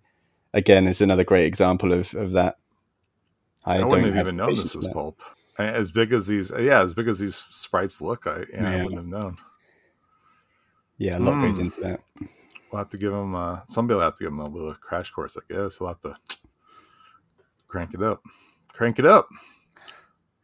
[0.52, 2.56] again, it's another great example of of that.
[3.64, 5.20] I, I wouldn't have even known this was pulp.
[5.58, 8.68] As big as these, yeah, as big as these sprites look, I, yeah, yeah.
[8.68, 9.36] I wouldn't have known.
[10.98, 11.42] Yeah, a lot mm.
[11.42, 11.62] goes hmm.
[11.62, 12.00] into that.
[12.70, 13.34] We'll have to give him.
[13.34, 15.36] Uh, somebody will have to give him a little crash course.
[15.36, 16.14] I guess he'll have to
[17.68, 18.22] crank it up.
[18.72, 19.28] Crank it up.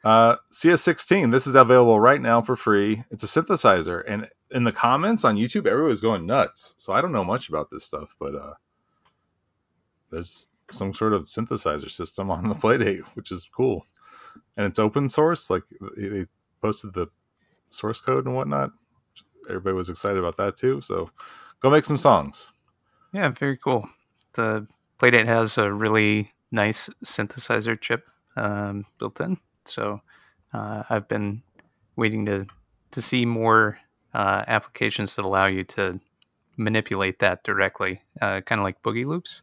[0.05, 1.31] Uh, CS16.
[1.31, 3.05] This is available right now for free.
[3.11, 6.75] It's a synthesizer, and in the comments on YouTube, everyone was going nuts.
[6.79, 8.55] So I don't know much about this stuff, but uh,
[10.11, 13.87] there's some sort of synthesizer system on the Playdate, which is cool,
[14.57, 15.51] and it's open source.
[15.51, 15.65] Like
[15.97, 16.27] they
[16.61, 17.09] posted the
[17.67, 18.71] source code and whatnot
[19.49, 20.81] everybody was excited about that too.
[20.81, 21.11] So
[21.61, 22.53] go make some songs.
[23.13, 23.89] Yeah, very cool.
[24.35, 24.67] The
[24.99, 28.07] Playdate has a really nice synthesizer chip
[28.37, 29.39] um, built in.
[29.65, 30.01] So
[30.53, 31.43] uh, I've been
[31.97, 32.47] waiting to
[32.91, 33.79] to see more
[34.15, 36.01] uh, applications that allow you to
[36.57, 39.43] manipulate that directly, uh, kind of like boogie loops.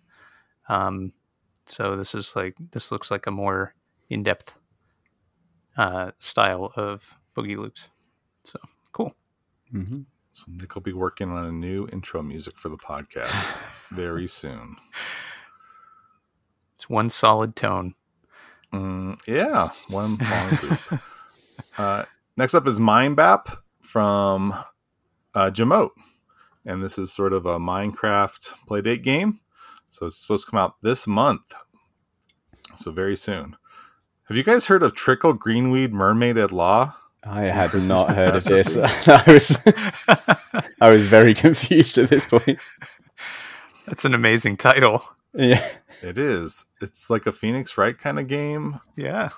[0.70, 1.14] Um,
[1.66, 3.74] so this is like this looks like a more
[4.10, 4.56] in depth
[5.78, 7.88] uh, style of boogie loops.
[8.44, 8.60] So
[8.92, 9.16] cool.
[9.74, 10.02] Mm-hmm.
[10.32, 13.46] So Nick will be working on a new intro music for the podcast
[13.90, 14.76] very soon.
[16.76, 17.96] It's one solid tone.
[18.74, 21.02] Mm, yeah, one long loop.
[21.78, 22.04] uh,
[22.36, 24.54] next up is Minebap from
[25.34, 25.92] uh, Jamote.
[26.66, 29.40] And this is sort of a Minecraft playdate game.
[29.90, 31.54] So it's supposed to come out this month.
[32.76, 33.56] So very soon.
[34.28, 36.96] Have you guys heard of Trickle Greenweed Mermaid at Law?
[37.24, 38.76] I had not heard of this.
[39.08, 39.58] I was
[40.82, 42.60] I was very confused at this point.
[43.86, 45.06] That's an amazing title.
[45.34, 45.64] Yeah.
[46.02, 46.66] It is.
[46.82, 48.80] It's like a Phoenix Wright kind of game.
[48.96, 49.30] Yeah.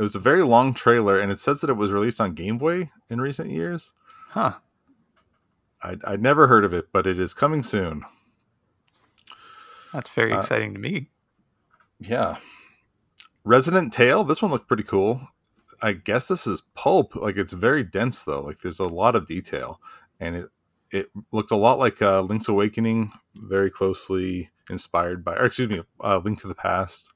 [0.00, 2.56] It was a very long trailer and it says that it was released on Game
[2.56, 3.92] Boy in recent years.
[4.30, 4.54] Huh.
[5.82, 8.06] I'd, I'd never heard of it, but it is coming soon.
[9.92, 11.10] That's very uh, exciting to me.
[11.98, 12.36] Yeah.
[13.44, 14.24] Resident Tale.
[14.24, 15.28] This one looked pretty cool.
[15.82, 17.14] I guess this is pulp.
[17.14, 18.40] Like it's very dense though.
[18.40, 19.82] Like there's a lot of detail,
[20.18, 20.48] and it
[20.90, 25.82] it looked a lot like uh, Link's Awakening, very closely inspired by, or excuse me,
[26.02, 27.12] uh, Link to the Past,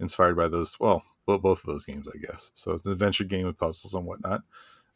[0.00, 0.80] inspired by those.
[0.80, 1.04] Well,
[1.36, 2.50] both of those games, I guess.
[2.54, 4.42] So it's an adventure game with puzzles and whatnot.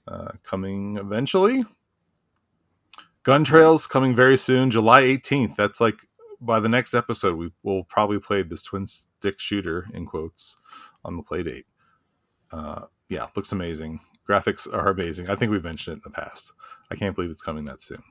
[0.09, 1.65] Uh, coming eventually.
[3.23, 5.55] Gun Trails coming very soon, July 18th.
[5.55, 6.07] That's like
[6.41, 10.57] by the next episode, we will probably play this twin stick shooter in quotes
[11.05, 11.67] on the play date.
[12.51, 14.01] Uh, yeah, looks amazing.
[14.29, 15.31] Graphics are amazing.
[15.31, 16.53] I think we've mentioned it in the past.
[16.91, 18.03] I can't believe it's coming that soon.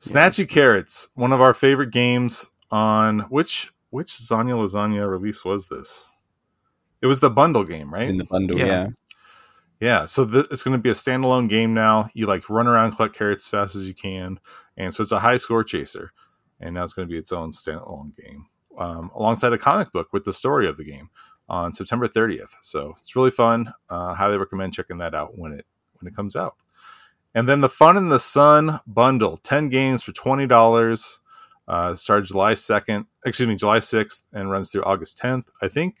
[0.00, 6.12] Snatchy Carrots, one of our favorite games on which which Zanya Lasagna release was this?
[7.02, 8.00] It was the bundle game, right?
[8.02, 8.66] It's in the bundle, Yeah.
[8.66, 8.88] yeah.
[9.80, 12.10] Yeah, so th- it's going to be a standalone game now.
[12.12, 14.40] You like run around, collect carrots as fast as you can,
[14.76, 16.12] and so it's a high score chaser.
[16.60, 18.46] And now it's going to be its own standalone game,
[18.76, 21.10] um, alongside a comic book with the story of the game
[21.48, 22.56] on September 30th.
[22.62, 23.72] So it's really fun.
[23.88, 25.64] Uh, highly recommend checking that out when it
[26.00, 26.56] when it comes out.
[27.32, 31.20] And then the Fun in the Sun bundle, ten games for twenty dollars.
[31.68, 35.48] Uh, started July second, excuse me, July sixth, and runs through August tenth.
[35.62, 35.94] I think,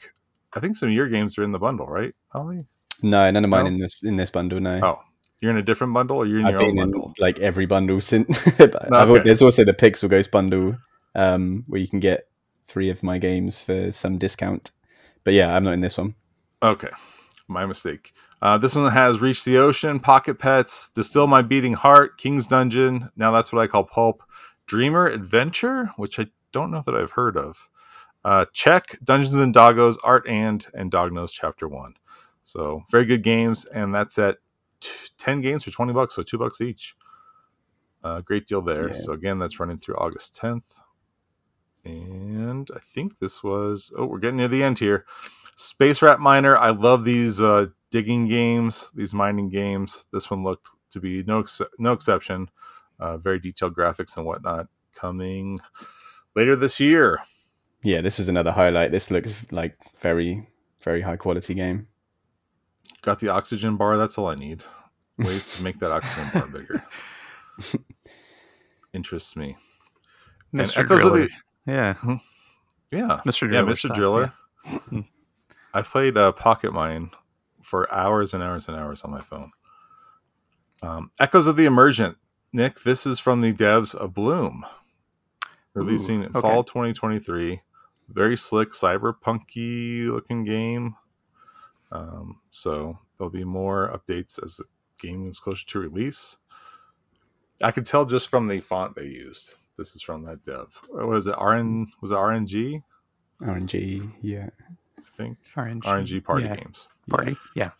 [0.54, 2.66] I think some of your games are in the bundle, right, Ollie?
[3.02, 3.70] No, none of mine No?
[3.70, 4.60] in this in this bundle.
[4.60, 5.00] No, Oh,
[5.40, 7.14] you're in a different bundle, or you're in I've your own bundle?
[7.18, 8.46] like every bundle since.
[8.60, 9.22] Okay.
[9.22, 10.76] There's also the Pixel Ghost bundle,
[11.14, 12.28] um, where you can get
[12.66, 14.72] three of my games for some discount.
[15.24, 16.14] But yeah, I'm not in this one.
[16.62, 16.90] Okay,
[17.46, 18.12] my mistake.
[18.42, 23.10] Uh, this one has Reach the Ocean, Pocket Pets, Distill My Beating Heart, King's Dungeon.
[23.16, 24.22] Now that's what I call Pulp.
[24.66, 27.68] Dreamer Adventure, which I don't know that I've heard of.
[28.28, 31.94] Uh, Check, Dungeons and Doggos, Art and, and Dog Nose Chapter 1.
[32.42, 34.36] So very good games, and that's at
[34.80, 36.94] t- 10 games for 20 bucks, so 2 bucks each.
[38.04, 38.88] Uh, great deal there.
[38.88, 38.96] Yeah.
[38.96, 40.78] So again, that's running through August 10th.
[41.86, 45.06] And I think this was, oh, we're getting near the end here.
[45.56, 46.54] Space Rat Miner.
[46.54, 50.06] I love these uh, digging games, these mining games.
[50.12, 52.50] This one looked to be no ex- no exception.
[53.00, 55.60] Uh, very detailed graphics and whatnot coming
[56.36, 57.20] later this year.
[57.88, 58.90] Yeah, this was another highlight.
[58.90, 60.46] This looks like very
[60.82, 61.86] very high quality game.
[63.00, 63.96] Got the oxygen bar.
[63.96, 64.62] That's all I need.
[65.16, 66.84] Ways to make that oxygen bar bigger.
[68.92, 69.56] Interests me.
[70.52, 70.78] And Mr.
[70.84, 71.28] Echoes of Driller.
[71.66, 71.94] the- Yeah,
[72.92, 73.42] Yeah, Mr.
[73.42, 73.64] yeah, Driller.
[73.72, 73.76] Mr.
[73.78, 74.32] style, Driller.
[74.92, 75.00] yeah.
[75.74, 77.10] I played uh, Pocket Mine
[77.62, 79.52] for hours and hours and hours on my phone.
[80.82, 82.16] Um, Echoes of the Emergent.
[82.52, 84.64] Nick, this is from the devs of Bloom,
[85.74, 86.40] releasing in okay.
[86.40, 87.60] fall 2023.
[88.08, 90.96] Very slick, cyberpunky looking game.
[91.92, 94.64] Um, so there'll be more updates as the
[95.00, 96.36] game is closer to release.
[97.62, 99.54] I could tell just from the font they used.
[99.76, 100.80] This is from that dev.
[100.88, 101.36] What was it?
[101.40, 102.82] RN was it RNG?
[103.40, 104.48] RNG, yeah.
[104.98, 106.56] I think RNG, RNG party yeah.
[106.56, 106.88] games.
[107.08, 107.70] Party, yeah.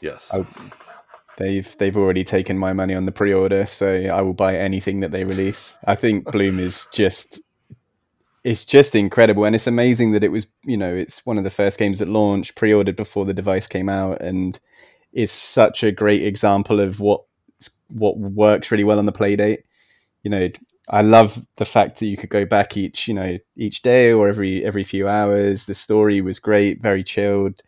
[0.00, 0.32] Yes.
[0.34, 0.46] Oh.
[1.36, 5.10] They've they've already taken my money on the pre-order, so I will buy anything that
[5.10, 5.78] they release.
[5.86, 7.40] I think Bloom is just
[8.44, 11.50] it's just incredible and it's amazing that it was, you know, it's one of the
[11.50, 14.58] first games that launched pre-ordered before the device came out and
[15.12, 17.22] is such a great example of what
[17.88, 19.64] what works really well on the playdate.
[20.22, 20.48] You know,
[20.90, 24.28] I love the fact that you could go back each, you know, each day or
[24.28, 25.66] every every few hours.
[25.66, 27.62] The story was great, very chilled.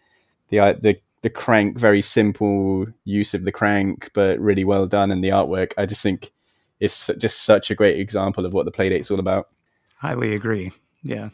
[0.50, 5.10] The uh, the the crank, very simple use of the crank, but really well done.
[5.12, 6.32] And the artwork, I just think,
[6.80, 9.48] it's just such a great example of what the playdate's all about.
[10.02, 10.72] Highly agree.
[11.04, 11.28] Yeah.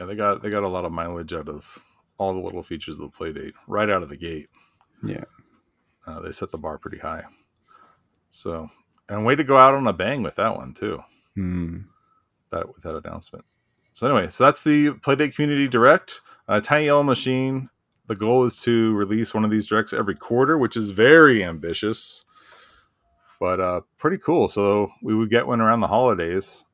[0.00, 1.78] Yeah, they got they got a lot of mileage out of
[2.16, 4.48] all the little features of the Playdate right out of the gate.
[5.04, 5.22] Yeah.
[6.04, 7.22] Uh, they set the bar pretty high.
[8.30, 8.68] So,
[9.08, 11.00] and way to go out on a bang with that one too.
[11.36, 11.82] Hmm.
[12.50, 13.44] That with that announcement.
[13.92, 16.20] So anyway, so that's the Playdate Community Direct.
[16.48, 17.70] Uh, Tiny Yellow Machine.
[18.08, 22.24] The goal is to release one of these directs every quarter, which is very ambitious,
[23.38, 24.48] but uh, pretty cool.
[24.48, 26.64] So we would get one around the holidays,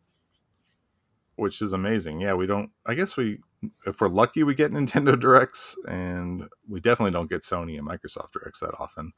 [1.37, 2.21] which is amazing.
[2.21, 2.71] Yeah, we don't.
[2.87, 3.41] I guess we,
[3.87, 8.33] if we're lucky, we get Nintendo Directs, and we definitely don't get Sony and Microsoft
[8.33, 9.13] Directs that often.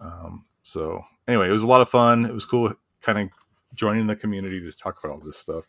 [0.00, 2.24] Um, so anyway, it was a lot of fun.
[2.24, 2.72] It was cool,
[3.02, 3.28] kind of
[3.74, 5.66] joining the community to talk about all this stuff.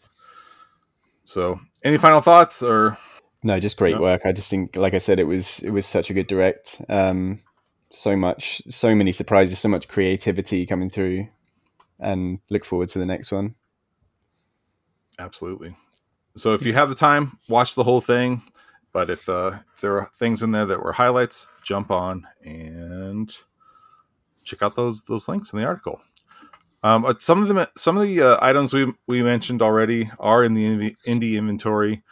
[1.26, 2.98] So, any final thoughts or
[3.44, 4.00] No, just great Yeah.
[4.00, 4.22] work.
[4.26, 6.82] I just think, like I said, it was it was such a good direct.
[6.90, 7.40] Um,
[7.92, 11.28] so much, so many surprises, so much creativity coming through,
[12.00, 13.56] and look forward to the next one.
[15.20, 15.76] Absolutely.
[16.36, 18.42] So if you have the time, watch the whole thing.
[18.94, 23.34] But if, uh, if there are things in there that were highlights, jump on and
[24.44, 26.02] check out those those links in the article.
[26.84, 30.44] Um, but some of them, some of the uh, items we we mentioned already are
[30.44, 32.04] in the indie, indie inventory.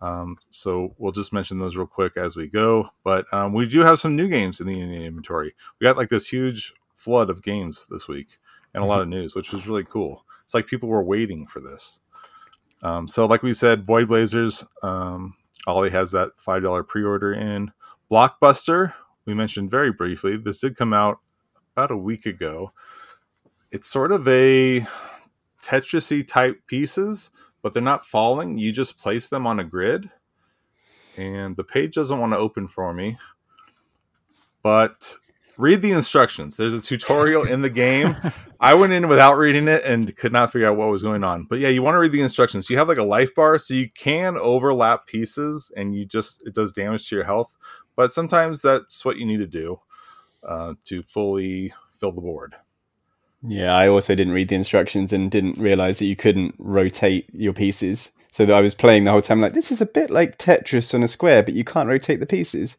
[0.00, 2.90] Um, so we'll just mention those real quick as we go.
[3.04, 5.54] But um, we do have some new games in the indie inventory.
[5.78, 8.38] We got like this huge flood of games this week
[8.72, 10.24] and a lot of news, which was really cool.
[10.44, 12.00] It's like people were waiting for this.
[12.82, 15.34] Um, so, like we said, Voidblazers, um,
[15.66, 17.72] Ollie has that $5 pre order in.
[18.10, 18.92] Blockbuster,
[19.24, 20.36] we mentioned very briefly.
[20.36, 21.18] This did come out
[21.74, 22.72] about a week ago.
[23.70, 24.86] It's sort of a
[25.62, 27.30] Tetris type pieces,
[27.62, 28.58] but they're not falling.
[28.58, 30.10] You just place them on a grid.
[31.16, 33.16] And the page doesn't want to open for me.
[34.62, 35.16] But
[35.56, 36.56] read the instructions.
[36.56, 38.16] There's a tutorial in the game
[38.60, 41.44] I went in without reading it and could not figure out what was going on.
[41.44, 42.70] But yeah, you want to read the instructions.
[42.70, 46.54] You have like a life bar, so you can overlap pieces, and you just it
[46.54, 47.56] does damage to your health.
[47.96, 49.80] But sometimes that's what you need to do
[50.42, 52.54] uh, to fully fill the board.
[53.46, 57.52] Yeah, I also didn't read the instructions and didn't realize that you couldn't rotate your
[57.52, 58.10] pieces.
[58.30, 60.92] So that I was playing the whole time like this is a bit like Tetris
[60.92, 62.76] on a square, but you can't rotate the pieces.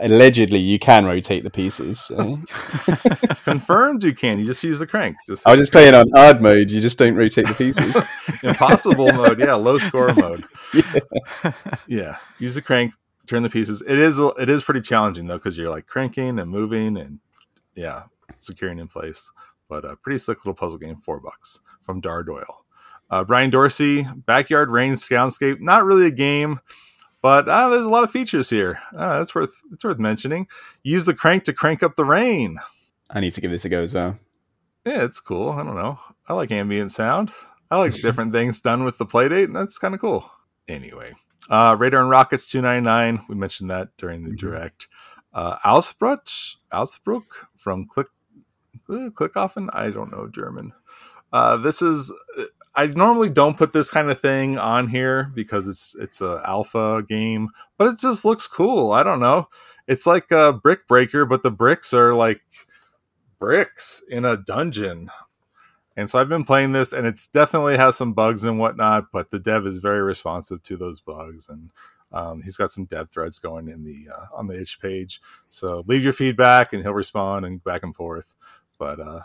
[0.00, 2.10] Allegedly, you can rotate the pieces.
[2.16, 2.36] eh?
[3.44, 4.38] Confirmed, you can.
[4.38, 5.16] You just use the crank.
[5.26, 6.70] Just I was just playing on hard mode.
[6.70, 7.96] You just don't rotate the pieces.
[8.42, 9.38] impossible mode.
[9.38, 10.44] Yeah, low score mode.
[10.74, 11.00] yeah.
[11.86, 12.94] Yeah, use the crank,
[13.26, 13.82] turn the pieces.
[13.82, 17.20] It is it is pretty challenging though because you're like cranking and moving and
[17.74, 18.04] yeah,
[18.38, 19.30] securing in place.
[19.68, 20.96] But a pretty slick little puzzle game.
[20.96, 22.64] Four bucks from Dar Doyle.
[23.10, 25.60] Uh, Brian Dorsey, Backyard Rain Soundscape.
[25.60, 26.60] Not really a game,
[27.20, 28.80] but uh, there's a lot of features here.
[28.96, 30.46] Uh, that's worth it's worth mentioning.
[30.82, 32.58] Use the crank to crank up the rain.
[33.10, 34.18] I need to give this a go as well.
[34.86, 35.50] Yeah, it's cool.
[35.50, 35.98] I don't know.
[36.28, 37.30] I like ambient sound.
[37.70, 40.30] I like different things done with the playdate, and that's kind of cool.
[40.68, 41.12] Anyway,
[41.50, 43.24] uh, Radar N Rockets 299.
[43.28, 44.38] We mentioned that during the Mhm.
[44.38, 44.88] direct.
[45.32, 48.08] Uh, Ausbruch, Ausbruch from Click
[48.90, 49.68] uh, Klickaffen.
[49.72, 50.72] I don't know German.
[51.32, 52.12] Uh, this is.
[52.74, 57.04] I normally don't put this kind of thing on here because it's it's a alpha
[57.08, 58.92] game, but it just looks cool.
[58.92, 59.48] I don't know.
[59.86, 62.42] It's like a brick breaker, but the bricks are like
[63.38, 65.10] bricks in a dungeon.
[65.96, 69.30] And so I've been playing this, and it's definitely has some bugs and whatnot, but
[69.30, 71.72] the dev is very responsive to those bugs, and
[72.12, 75.20] um, he's got some dev threads going in the uh, on the itch page.
[75.50, 78.36] So leave your feedback, and he'll respond and back and forth.
[78.78, 79.22] But uh,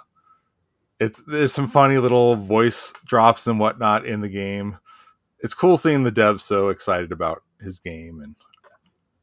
[1.04, 4.78] it's there's some funny little voice drops and whatnot in the game.
[5.39, 8.36] It's cool seeing the dev so excited about his game and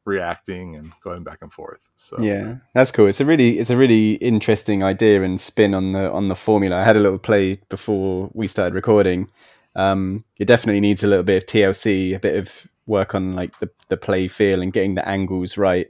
[0.05, 1.89] reacting and going back and forth.
[1.95, 3.07] So Yeah, that's cool.
[3.07, 6.79] It's a really it's a really interesting idea and spin on the on the formula.
[6.79, 9.29] I had a little play before we started recording.
[9.75, 13.59] Um, it definitely needs a little bit of TLC, a bit of work on like
[13.59, 15.87] the the play feel and getting the angles right,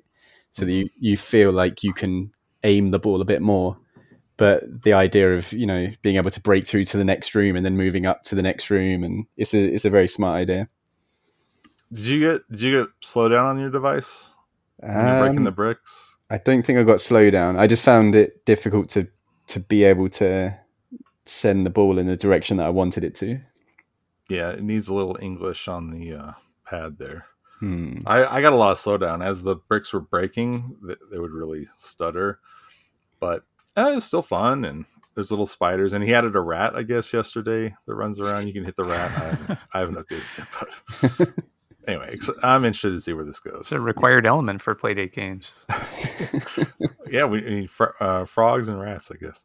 [0.52, 2.32] so that you you feel like you can
[2.64, 3.78] aim the ball a bit more.
[4.38, 7.56] But the idea of you know being able to break through to the next room
[7.56, 10.36] and then moving up to the next room and it's a it's a very smart
[10.38, 10.68] idea.
[11.92, 14.34] Did you get did you get slow down on your device
[14.82, 16.18] you're breaking Um, the bricks?
[16.30, 17.58] I don't think I got slow down.
[17.58, 19.08] I just found it difficult to
[19.48, 20.58] to be able to
[21.26, 23.40] send the ball in the direction that I wanted it to.
[24.30, 26.32] Yeah, it needs a little English on the uh,
[26.66, 27.28] pad there.
[27.60, 28.00] Hmm.
[28.06, 30.78] I, I got a lot of slowdown as the bricks were breaking.
[30.82, 32.40] They, they would really stutter,
[33.20, 33.44] but
[33.78, 34.65] uh, it's still fun.
[34.65, 38.47] And there's little spiders, and he added a rat, I guess, yesterday that runs around.
[38.47, 39.11] You can hit the rat.
[39.11, 41.30] I haven't, I haven't updated it, but
[41.88, 43.59] anyway, I'm interested to see where this goes.
[43.59, 45.53] It's a required element for playdate games.
[47.11, 49.43] yeah, we need fr- uh, frogs and rats, I guess.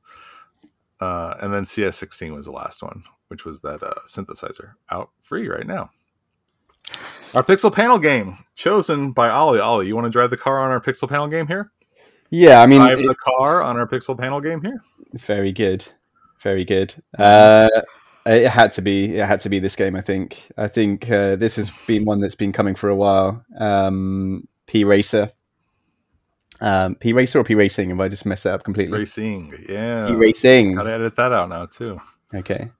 [1.00, 5.48] Uh, and then CS16 was the last one, which was that uh, synthesizer out free
[5.48, 5.90] right now.
[7.34, 9.60] Our pixel panel game chosen by Ollie.
[9.60, 11.72] Ollie, you want to drive the car on our pixel panel game here?
[12.30, 14.82] Yeah, I mean, drive it- the car on our pixel panel game here.
[15.12, 15.84] it's very good,
[16.42, 16.94] very good.
[17.18, 17.68] Uh,
[18.26, 19.94] it had to be, it had to be this game.
[19.96, 20.50] I think.
[20.56, 23.44] I think uh, this has been one that's been coming for a while.
[23.58, 25.30] Um, P Racer,
[26.60, 27.90] um, P Racer or P Racing?
[27.90, 28.98] Have I just messed that up completely?
[28.98, 30.08] Racing, yeah.
[30.08, 30.74] P Racing.
[30.74, 32.00] Gotta edit that out now too.
[32.34, 32.70] Okay.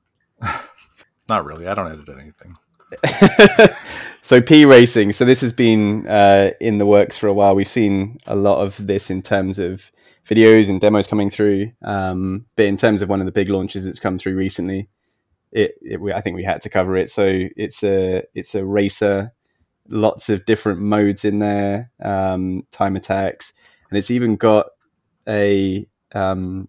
[1.29, 1.67] Not really.
[1.69, 2.57] I don't edit anything.
[4.21, 5.13] so P Racing.
[5.13, 7.55] So this has been uh, in the works for a while.
[7.55, 9.91] We've seen a lot of this in terms of
[10.27, 11.73] videos and demos coming through.
[11.83, 14.89] Um, but in terms of one of the big launches that's come through recently,
[15.53, 17.11] it, it we, I think we had to cover it.
[17.11, 19.33] So it's a it's a racer,
[19.89, 23.53] lots of different modes in there, um, time attacks,
[23.91, 24.67] and it's even got
[25.29, 26.69] a um,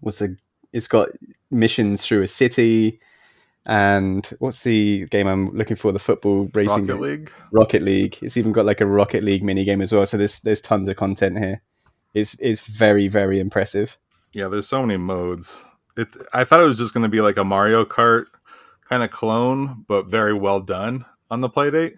[0.00, 0.28] what's a
[0.72, 1.08] it's got
[1.50, 3.00] missions through a city.
[3.66, 5.90] And what's the game I'm looking for?
[5.90, 7.00] The football racing Rocket?
[7.00, 7.32] League.
[7.50, 8.16] Rocket League.
[8.22, 10.06] It's even got like a Rocket League mini game as well.
[10.06, 11.62] So there's there's tons of content here.
[12.14, 13.98] It's it's very very impressive.
[14.32, 15.66] Yeah, there's so many modes.
[15.96, 16.08] It.
[16.32, 18.26] I thought it was just going to be like a Mario Kart
[18.88, 21.96] kind of clone, but very well done on the Playdate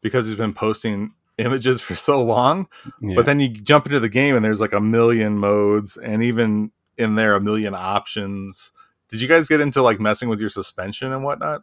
[0.00, 2.68] because he's been posting images for so long.
[3.02, 3.14] Yeah.
[3.16, 6.72] But then you jump into the game and there's like a million modes, and even
[6.96, 8.72] in there, a million options.
[9.10, 11.62] Did you guys get into like messing with your suspension and whatnot?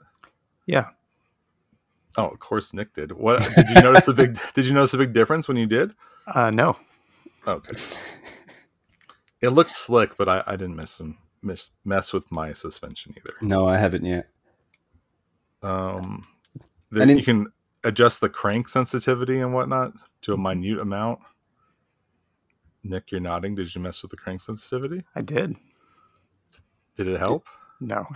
[0.66, 0.88] Yeah.
[2.18, 3.12] Oh, of course, Nick did.
[3.12, 4.38] What did you notice a big?
[4.56, 5.94] Did you notice a big difference when you did?
[6.26, 6.76] Uh, no.
[7.48, 7.72] Okay.
[9.40, 13.36] It looked slick, but I, I didn't mess him mess, mess with my suspension either.
[13.42, 14.30] no, I haven't yet.
[15.62, 16.26] Um,
[16.92, 17.48] there, And in- you can
[17.84, 19.94] adjust the crank sensitivity and whatnot
[20.24, 21.20] to a minute amount.
[22.84, 23.56] Nick, you're nodding.
[23.56, 25.04] Did you mess with the crank sensitivity?
[25.16, 25.56] I did.
[26.98, 27.46] Did it help?
[27.80, 28.06] No.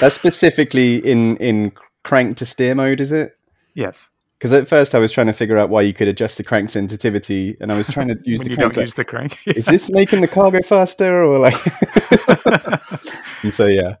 [0.00, 1.72] That's specifically in in
[2.04, 3.36] crank to steer mode, is it?
[3.74, 4.10] yes.
[4.38, 6.68] Because at first I was trying to figure out why you could adjust the crank
[6.68, 8.74] sensitivity, and I was trying to use when the you crank.
[8.74, 9.38] don't use the crank.
[9.46, 11.54] Is this making the car go faster, or like?
[13.42, 13.96] and so yeah,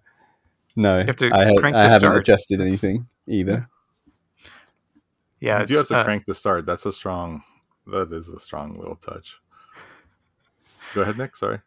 [0.76, 2.18] no, have to I, ha- crank I to haven't start.
[2.18, 3.66] adjusted anything either.
[5.40, 6.66] yeah, you do have to uh, crank to start.
[6.66, 7.42] That's a strong.
[7.86, 9.38] That is a strong little touch.
[10.94, 11.34] Go ahead, Nick.
[11.36, 11.60] Sorry.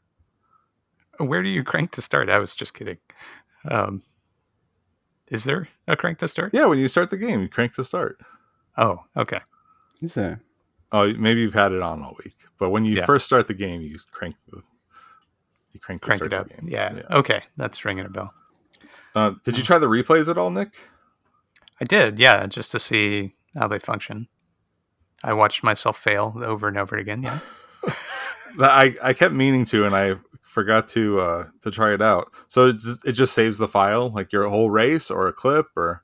[1.20, 2.30] Where do you crank to start?
[2.30, 2.98] I was just kidding.
[3.70, 4.02] Um,
[5.28, 6.52] is there a crank to start?
[6.54, 8.20] Yeah, when you start the game, you crank to start.
[8.78, 9.40] Oh, okay.
[10.02, 10.42] Is there?
[10.92, 13.06] Oh, maybe you've had it on all week, but when you Yeah.
[13.06, 14.64] first start the game, you crank the
[15.72, 16.48] you crank to Crank start it up.
[16.48, 16.68] the game.
[16.68, 17.02] Yeah.
[17.12, 18.34] Okay, that's ringing a bell.
[19.14, 20.74] Uh, did you try the replays at all, Nick?
[21.80, 24.28] I did, yeah, just to see how they function.
[25.24, 27.22] I watched myself fail over and over again.
[27.24, 27.40] Yeah.
[28.60, 30.16] I I kept meaning to, and I
[30.50, 32.28] forgot to uh to try it out.
[32.50, 35.68] So it just, it just saves the file, like your whole race or a clip,
[35.78, 36.04] or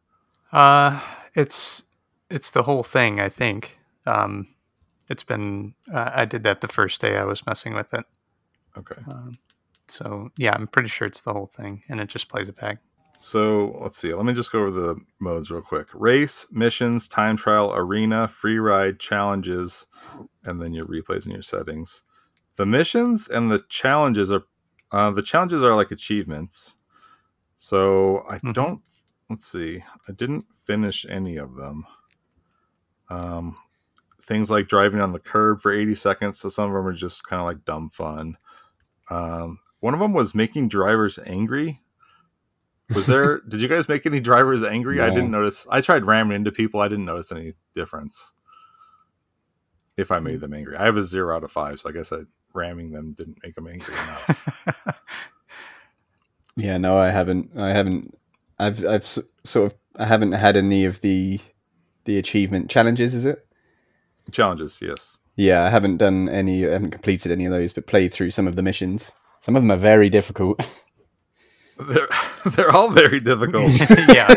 [0.52, 1.02] Uh,
[1.36, 1.84] it's
[2.30, 3.20] it's the whole thing.
[3.20, 3.80] I think.
[4.06, 4.48] Um,
[5.10, 5.76] it's been.
[5.94, 8.06] Uh, I did that the first day I was messing with it.
[8.78, 9.02] okay.
[9.12, 9.34] Um,
[9.88, 12.80] so yeah, I'm pretty sure it's the whole thing, and it just plays it back.
[13.20, 14.14] So let's see.
[14.14, 18.60] Let me just go over the modes real quick: race, missions, time trial, arena, free
[18.60, 19.88] ride, challenges,
[20.44, 22.04] and then your replays and your settings.
[22.58, 24.44] The missions and the challenges are
[24.92, 26.76] uh, the challenges are like achievements.
[27.58, 28.54] So I Mhm.
[28.54, 28.82] don't.
[29.30, 29.84] Let's see.
[30.08, 31.86] I didn't finish any of them.
[33.10, 33.58] Um,
[34.22, 36.40] things like driving on the curb for 80 seconds.
[36.40, 38.38] So some of them are just kind of like dumb fun.
[39.10, 41.82] Um, one of them was making drivers angry.
[42.96, 43.40] Was there?
[43.50, 45.02] did you guys make any drivers angry?
[45.02, 45.68] I didn't notice.
[45.70, 46.80] I tried ramming into people.
[46.80, 48.32] I didn't notice any difference.
[49.98, 51.80] If I made them angry, I have a zero out of five.
[51.80, 52.20] So I guess I
[52.56, 55.04] ramming them didn't make them angry enough.
[56.58, 57.52] Yeah, no, I haven't.
[57.58, 58.18] I haven't.
[58.58, 61.40] I've I've s- sort of I haven't had any of the
[62.06, 63.14] the achievement challenges.
[63.14, 63.46] Is it?
[64.32, 65.20] Challenges, yes.
[65.36, 66.66] Yeah, I haven't done any.
[66.66, 69.12] I haven't completed any of those, but played through some of the missions.
[69.42, 70.60] Some of them are very difficult.
[71.78, 72.08] They're
[72.52, 73.74] they're all very difficult.
[74.08, 74.34] yeah.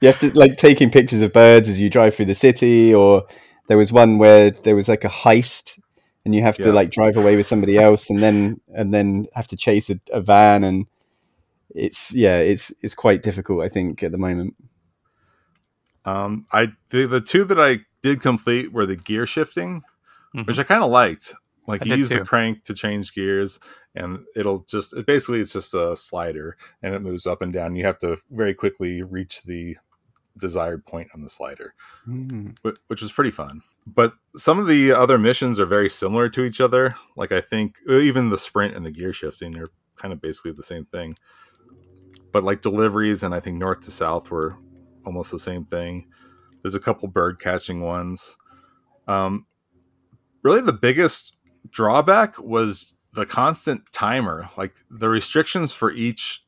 [0.00, 3.22] you have to like taking pictures of birds as you drive through the city, or
[3.68, 5.78] there was one where there was like a heist,
[6.24, 9.48] and you have to like drive away with somebody else, and then and then have
[9.48, 10.86] to chase a, a van, and
[11.74, 13.62] it's yeah, it's it's quite difficult.
[13.62, 14.54] I think at the moment.
[16.04, 19.82] Um, I the, the two that I did complete were the gear shifting,
[20.34, 20.46] Mhm.
[20.46, 21.34] which I kind of liked.
[21.66, 23.58] Like I you did use the crank to change gears,
[23.94, 27.74] and it'll just it basically it's just a slider, and it moves up and down.
[27.74, 29.78] You have to very quickly reach the
[30.38, 31.74] desired point on the slider,
[32.08, 32.56] Mm.
[32.64, 33.62] wh- which was pretty fun.
[33.86, 36.94] But some of the other missions are very similar to each other.
[37.16, 40.52] Like I think uh, even the sprint and the gear shifting are kind of basically
[40.52, 41.16] the same thing.
[42.32, 44.56] But like deliveries and I think north to south were
[45.04, 46.06] almost the same thing.
[46.62, 48.36] There's a couple bird catching ones.
[49.06, 49.46] Um,
[50.42, 51.36] really, the biggest
[51.70, 54.48] drawback was the constant timer.
[54.56, 56.44] Like the restrictions for each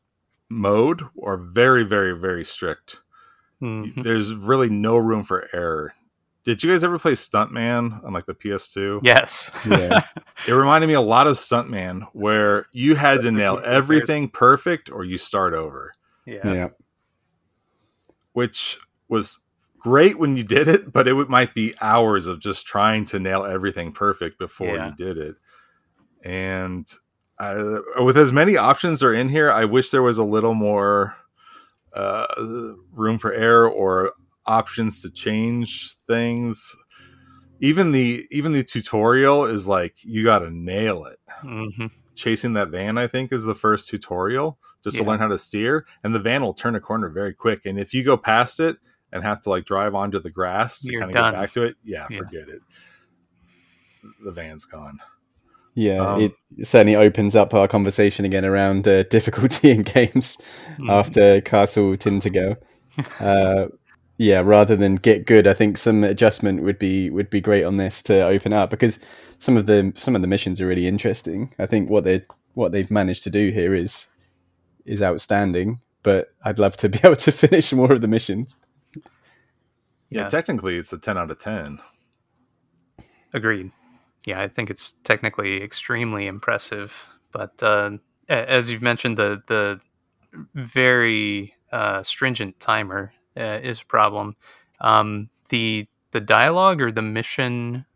[0.49, 3.01] mode are very, very, very strict.
[3.63, 4.03] Mhm.
[4.03, 5.95] There's really no room for error.
[6.45, 9.01] Did you guys ever play Stuntman on like the PS2?
[9.03, 9.51] Yes.
[9.69, 10.01] Yeah.
[10.47, 15.03] It reminded me a lot of Stuntman, where you had to nail everything perfect or
[15.05, 15.93] you start over,
[16.25, 16.53] yeah.
[16.53, 16.69] yeah.
[18.33, 18.79] which
[19.09, 19.41] was
[19.79, 23.19] great when you did it, but it would, might be hours of just trying to
[23.19, 24.89] nail everything perfect before Yeah.
[24.91, 25.37] you did it.
[26.23, 26.87] And
[27.39, 31.17] uh, with as many options are in here, I wish there was a little more
[31.97, 32.27] uh,
[32.93, 34.13] room for error or
[34.47, 36.75] options to change things.
[37.61, 41.19] Even the even the tutorial is like you got to nail it.
[41.41, 45.37] hmm chasing that van i think is the first tutorial just to learn how to
[45.37, 48.59] steer and the van will turn a corner very quick and if you go past
[48.59, 48.79] it
[49.13, 51.77] and have to like drive onto the grass to kind of get back to it
[51.85, 52.17] yeah, Yeah.
[52.17, 52.63] forget it
[54.25, 54.99] the van's gone
[55.79, 56.33] Yeah, Um, it
[56.67, 60.39] certainly opens up our conversation again around uh, difficulty in games
[60.79, 60.91] Mhm.
[60.91, 62.57] after Castle Tintergo.
[63.21, 63.67] uh,
[64.17, 67.77] yeah, rather than get good, I think some adjustment would be would be great on
[67.77, 68.99] this to open up because
[69.39, 71.53] some of the some of the missions are really interesting.
[71.59, 72.23] I think what they
[72.55, 74.07] what they've managed to do here is
[74.87, 75.81] is outstanding.
[76.03, 78.57] But I'd love to be able to finish more of the missions.
[78.95, 79.03] yeah,
[80.23, 80.29] Yeah.
[80.29, 81.81] technically it's a 10 out of 10
[83.35, 83.73] Agreed.
[84.27, 87.93] Yeah, I think it's technically extremely impressive, but uh,
[88.29, 89.81] as you've mentioned, the the
[90.55, 94.37] very uh, stringent timer uh, is a problem.
[94.81, 97.87] Um, the the dialogue or the mission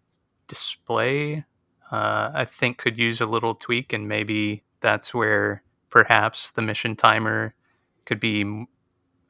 [0.49, 1.45] display,
[1.93, 6.97] uh, I think, could use a little tweak, and maybe that's where perhaps the mission
[6.97, 7.55] timer
[8.07, 8.67] could be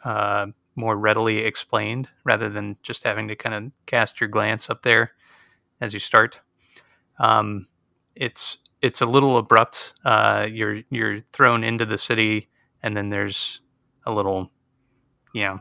[0.05, 0.47] uh,
[0.77, 5.13] more readily explained rather than just having to kind of cast your glance up there
[5.81, 6.41] as you start.
[7.21, 7.69] Um,
[8.17, 9.95] it's it's a little abrupt.
[10.05, 12.49] Uh, you're you're thrown into the city,
[12.83, 13.61] and then there's
[14.07, 14.51] a little,
[15.35, 15.61] you know,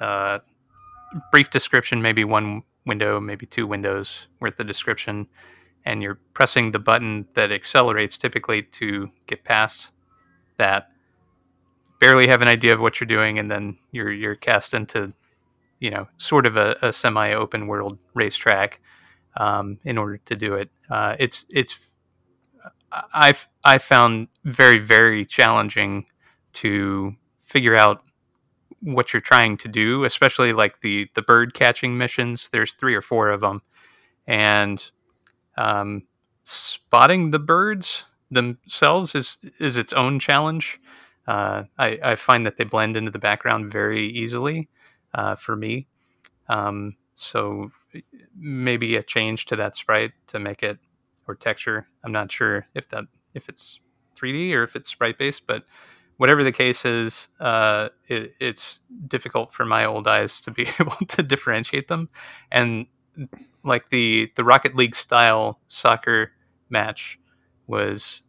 [0.00, 0.38] uh,
[1.32, 5.26] brief description, maybe one window, maybe two windows worth of description,
[5.84, 9.92] and you're pressing the button that accelerates typically to get past
[10.56, 10.88] that.
[11.98, 15.14] Barely have an idea of what you're doing, and then you're you're cast into,
[15.80, 18.80] you know, sort of a, a semi-open world racetrack.
[19.36, 21.78] Um, in order to do it, uh, it's it's
[23.14, 26.06] I've I found very very challenging
[26.54, 28.02] to figure out
[28.80, 32.48] what you're trying to do, especially like the the bird catching missions.
[32.50, 33.62] There's three or four of them,
[34.26, 34.90] and
[35.56, 36.04] um,
[36.42, 40.80] spotting the birds themselves is is its own challenge.
[41.26, 44.68] Uh, I, I find that they blend into the background very easily
[45.12, 45.88] uh, for me.
[46.48, 47.72] Um, so
[48.38, 50.78] maybe a change to that sprite to make it
[51.26, 51.88] or texture.
[52.04, 53.04] I'm not sure if that
[53.34, 53.80] if it's
[54.16, 55.64] 3D or if it's sprite based, but
[56.18, 60.96] whatever the case is, uh, it, it's difficult for my old eyes to be able
[61.08, 62.10] to differentiate them.
[62.52, 62.86] And
[63.64, 66.32] like the the Rocket League style soccer
[66.68, 67.18] match
[67.66, 68.20] was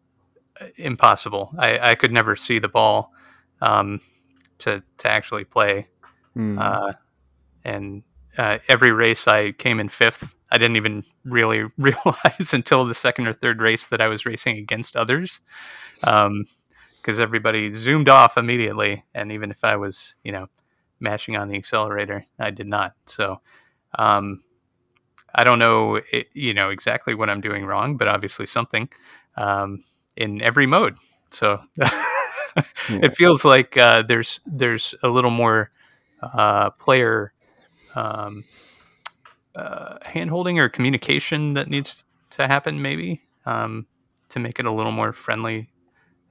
[0.62, 1.54] uh, impossible.
[1.60, 3.12] I, I could never see the ball
[3.62, 4.00] um,
[4.60, 5.88] to to actually play.
[6.38, 6.58] Mm.
[6.58, 6.94] Uh,
[7.66, 8.04] and
[8.38, 10.34] uh, every race I came in fifth.
[10.52, 14.58] I didn't even really realize until the second or third race that I was racing
[14.58, 15.40] against others.
[16.04, 16.46] Um,
[17.08, 19.06] because everybody zoomed off immediately.
[19.16, 20.48] And even if I was, you know,
[21.00, 22.96] mashing on the accelerator, I did not.
[23.06, 23.40] So,
[23.98, 24.44] um,
[25.34, 28.90] I don't know, it, you know, exactly what I'm doing wrong, but obviously something
[29.38, 29.86] um,
[30.18, 30.98] in every mode.
[31.30, 31.62] So
[32.90, 35.72] it feels like uh, there's there's a little more
[36.22, 37.32] uh, player
[37.96, 38.44] um,
[39.56, 43.88] uh, handholding or communication that needs to happen, maybe um,
[44.30, 45.70] to make it a little more friendly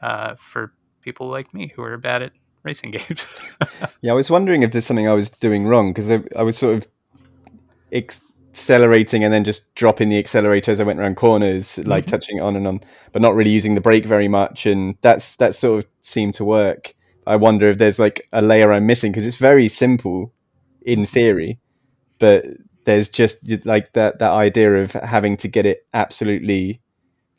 [0.00, 2.32] uh, for people like me who are bad at
[2.62, 3.26] racing games.
[4.02, 6.58] yeah, I was wondering if there's something I was doing wrong because I, I, was
[6.58, 6.88] sort of
[7.92, 12.10] accelerating and then just dropping the accelerator as I went around corners, like mm-hmm.
[12.10, 12.80] touching on and on,
[13.12, 14.66] but not really using the brake very much.
[14.66, 16.94] And that's that sort of seemed to work.
[17.26, 20.32] I wonder if there's like a layer I'm missing because it's very simple
[20.86, 21.58] in theory,
[22.18, 22.46] but
[22.86, 26.80] there's just like that that idea of having to get it absolutely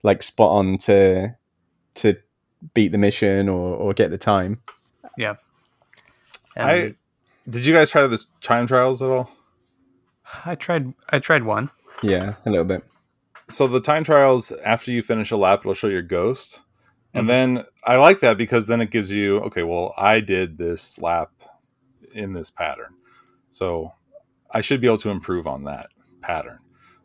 [0.04, 1.36] like spot on to
[1.96, 2.16] to
[2.74, 4.62] beat the mission or, or get the time.
[5.18, 5.36] Yeah.
[6.56, 6.96] And I
[7.50, 9.32] did you guys try the time trials at all?
[10.46, 11.72] I tried I tried one.
[12.04, 12.84] Yeah, a little bit.
[13.50, 16.62] So the time trials after you finish a lap it'll show your ghost.
[17.14, 17.28] And mm-hmm.
[17.28, 21.32] then I like that because then it gives you okay, well, I did this lap
[22.12, 22.97] in this pattern.
[23.50, 23.94] So
[24.52, 25.88] I should be able to improve on that
[26.22, 26.60] pattern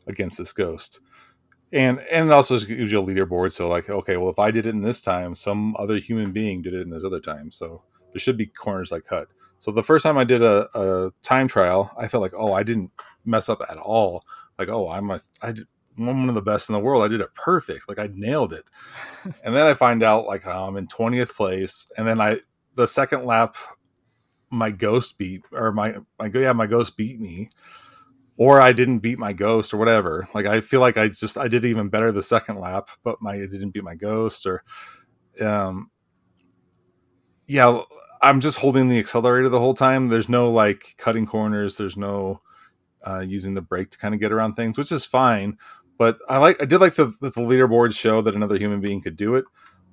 [0.07, 1.01] against this ghost
[1.72, 3.53] and and it also gives you a leaderboard.
[3.53, 6.62] So like, okay, well, if I did it in this time, some other human being
[6.62, 7.51] did it in this other time.
[7.51, 7.82] So
[8.12, 9.28] there should be corners I cut.
[9.59, 12.62] So the first time I did a, a time trial, I felt like, oh, I
[12.62, 12.90] didn't
[13.24, 14.24] mess up at all.
[14.59, 15.66] Like, oh, I'm a, I did,
[15.97, 17.05] one of the best in the world.
[17.05, 17.88] I did it perfect.
[17.88, 18.64] Like I nailed it.
[19.45, 21.90] and then I find out like oh, I'm in 20th place.
[21.97, 22.40] And then I,
[22.74, 23.57] the second lap,
[24.53, 27.49] my ghost beat or my, my, yeah, my ghost beat me
[28.37, 30.29] or I didn't beat my ghost or whatever.
[30.35, 33.35] Like I feel like I just I did even better the second lap, but my
[33.35, 34.63] I didn't beat my ghost or
[35.41, 35.91] um
[37.47, 37.83] yeah,
[38.23, 40.09] I'm just holding the accelerator the whole time.
[40.09, 42.41] There's no like cutting corners, there's no
[43.05, 45.59] uh, using the brake to kind of get around things, which is fine.
[45.99, 49.17] But I like I did like the, the leaderboard show that another human being could
[49.17, 49.45] do it,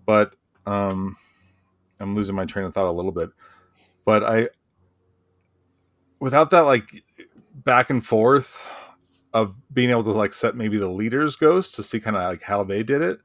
[0.06, 0.36] but
[0.66, 1.16] um
[2.00, 3.30] I'm losing my train of thought a little bit.
[4.06, 4.50] But I
[6.20, 7.04] without that like
[7.54, 8.72] back and forth
[9.34, 12.42] of being able to like set maybe the leader's ghost to see kind of like
[12.42, 13.20] how they did it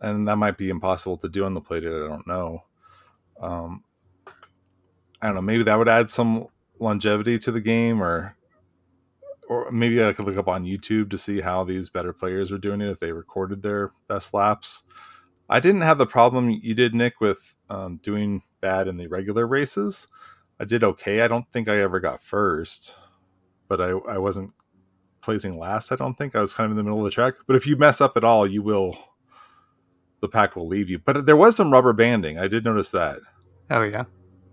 [0.00, 2.64] and that might be impossible to do on the play i don't know.
[3.40, 3.84] Um
[5.22, 6.46] i don't know maybe that would add some
[6.78, 8.36] longevity to the game or
[9.48, 12.58] or maybe i could look up on youtube to see how these better players are
[12.58, 14.84] doing it if they recorded their best laps.
[15.48, 19.46] I didn't have the problem you did nick with um, doing bad in the regular
[19.46, 20.08] races
[20.58, 22.94] i did okay i don't think i ever got first
[23.68, 24.52] but I, I wasn't
[25.22, 25.92] placing last.
[25.92, 27.34] I don't think I was kind of in the middle of the track.
[27.46, 28.98] But if you mess up at all, you will.
[30.20, 30.98] The pack will leave you.
[30.98, 32.38] But there was some rubber banding.
[32.38, 33.20] I did notice that.
[33.70, 34.04] Oh yeah.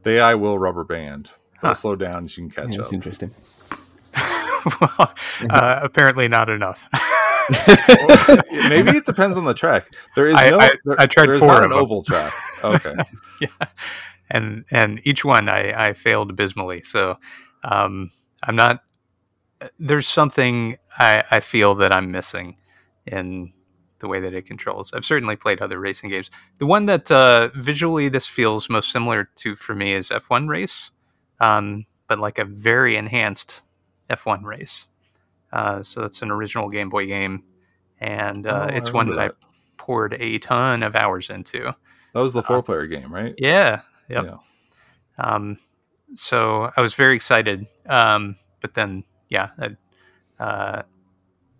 [0.03, 1.31] The AI will rubber band.
[1.61, 1.73] They'll huh.
[1.73, 2.93] slow down so you can catch yeah, up.
[2.93, 3.31] interesting.
[4.81, 5.13] well,
[5.49, 6.87] uh, apparently not enough.
[7.49, 8.37] Well,
[8.67, 9.89] maybe it depends on the track.
[10.17, 10.59] There is I- no.
[10.59, 11.79] I- there- I tried there is four not of an them.
[11.79, 12.33] oval track.
[12.63, 12.95] Okay.
[13.41, 13.67] yeah,
[14.29, 16.83] and and each one I I failed abysmally.
[16.83, 17.17] So
[17.63, 18.11] um,
[18.43, 18.83] I'm not.
[19.79, 22.57] There's something I I feel that I'm missing
[23.05, 23.53] in
[23.99, 24.93] the way that it controls.
[24.93, 26.29] I've certainly played other racing games.
[26.59, 30.91] The one that uh, visually this feels most similar to for me is F1 Race,
[31.39, 33.63] um, but like a very enhanced
[34.09, 34.87] F1 Race.
[35.51, 37.43] Uh, so that's an original Game Boy game,
[37.99, 39.45] and uh, Oh, it's one that, remember I
[39.77, 41.73] poured a ton of hours into.
[42.17, 43.35] That was the four player game, right?
[43.37, 43.81] Yeah.
[44.09, 44.25] Yep.
[44.25, 44.37] Yeah.
[45.19, 45.59] Um,
[46.15, 47.67] so I was very excited.
[47.85, 50.81] Um, but then, yeah, I, uh,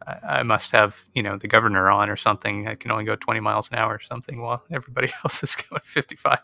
[0.08, 2.68] I, I must have, you know, the governor on or something.
[2.68, 5.80] I can only go 20 miles an hour or something while everybody else is going
[5.86, 6.40] 55.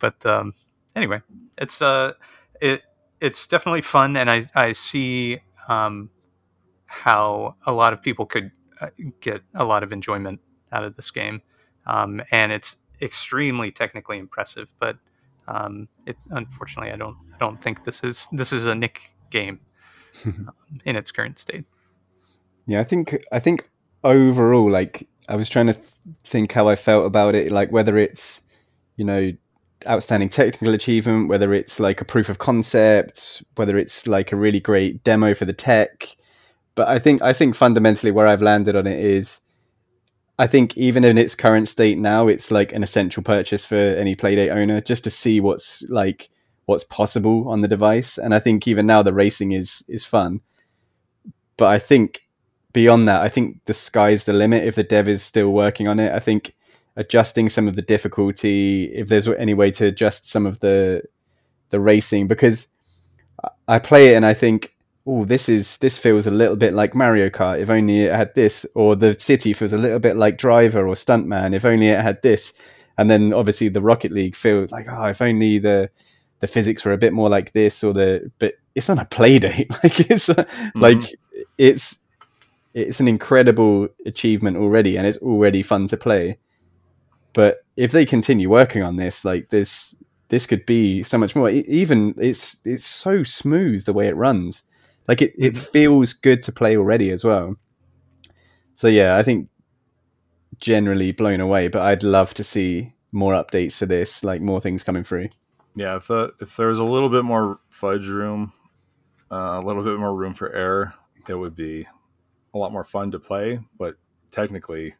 [0.00, 0.52] But um,
[0.94, 1.22] anyway,
[1.56, 2.12] it's uh,
[2.60, 2.82] it
[3.22, 6.10] it's definitely fun, and I I see um,
[6.84, 8.50] how a lot of people could
[8.82, 10.40] uh, get a lot of enjoyment
[10.72, 11.40] out of this game,
[11.86, 14.72] um, and it's extremely technically impressive.
[14.78, 14.96] But
[15.48, 19.60] um, it's unfortunately, I don't I don't think this is this is a Nick game
[20.24, 20.52] um,
[20.84, 21.64] in its current state.
[22.66, 23.68] Yeah, I think I think
[24.04, 25.86] overall, like I was trying to th-
[26.24, 28.42] think how I felt about it, like whether it's
[28.96, 29.32] you know
[29.88, 34.60] outstanding technical achievement, whether it's like a proof of concept, whether it's like a really
[34.60, 36.16] great demo for the tech.
[36.74, 39.39] But I think I think fundamentally where I've landed on it is,
[40.40, 44.14] I think even in its current state now, it's like an essential purchase for any
[44.14, 46.30] Playdate owner just to see what's like
[46.64, 48.16] what's possible on the device.
[48.16, 50.40] And I think even now the racing is is fun.
[51.58, 52.22] But I think
[52.72, 56.00] beyond that, I think the sky's the limit if the dev is still working on
[56.00, 56.10] it.
[56.10, 56.54] I think
[56.96, 61.02] adjusting some of the difficulty, if there's any way to adjust some of the
[61.68, 62.66] the racing, because
[63.68, 64.74] I play it and I think,
[65.10, 67.60] oh, this is this feels a little bit like Mario Kart.
[67.60, 70.94] If only it had this, or the city feels a little bit like Driver or
[70.94, 71.54] Stuntman.
[71.54, 72.52] If only it had this,
[72.96, 75.90] and then obviously the Rocket League feels like, oh, if only the
[76.38, 79.38] the physics were a bit more like this, or the but it's on a play
[79.46, 79.70] date.
[79.82, 80.80] like it's uh, mm-hmm.
[80.80, 81.18] like
[81.58, 81.98] it's
[82.72, 86.38] it's an incredible achievement already and it's already fun to play
[87.32, 89.96] but if they continue working on this like this
[90.28, 94.62] this could be so much more even it's it's so smooth the way it runs
[95.10, 97.56] like it, it feels good to play already as well
[98.74, 99.48] so yeah i think
[100.58, 104.84] generally blown away but i'd love to see more updates for this like more things
[104.84, 105.28] coming through
[105.74, 108.52] Yeah, if the if there was a little bit more fudge room,
[109.30, 110.94] uh, a little bit more room for error,
[111.28, 111.86] it would be
[112.52, 113.60] a lot more fun to play.
[113.78, 113.96] But
[114.30, 114.94] technically,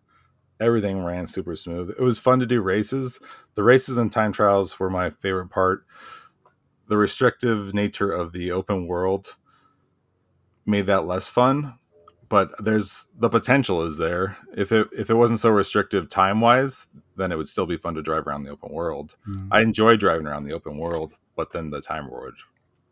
[0.60, 1.90] everything ran super smooth.
[1.90, 3.20] It was fun to do races.
[3.54, 5.84] The races and time trials were my favorite part.
[6.88, 9.36] The restrictive nature of the open world
[10.70, 11.74] made that less fun,
[12.28, 14.36] but there's the potential is there.
[14.56, 17.94] If it if it wasn't so restrictive time wise, then it would still be fun
[17.96, 19.16] to drive around the open world.
[19.50, 22.34] I enjoy driving around the open world, but then the time would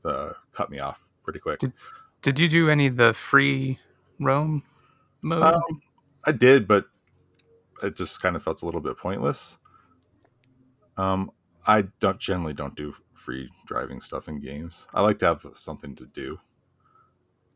[0.05, 1.61] uh, cut me off pretty quick.
[1.61, 1.73] Did-
[2.23, 3.79] Did you do any of the free
[4.19, 4.63] roam
[5.23, 5.43] mode?
[5.55, 5.83] Um,
[6.25, 6.87] I did, but
[7.83, 9.57] it just kind of felt a little bit pointless.
[10.97, 11.31] Um,
[11.67, 14.87] I don't generally don't do free driving stuff in games.
[14.95, 16.39] I like to have something to do.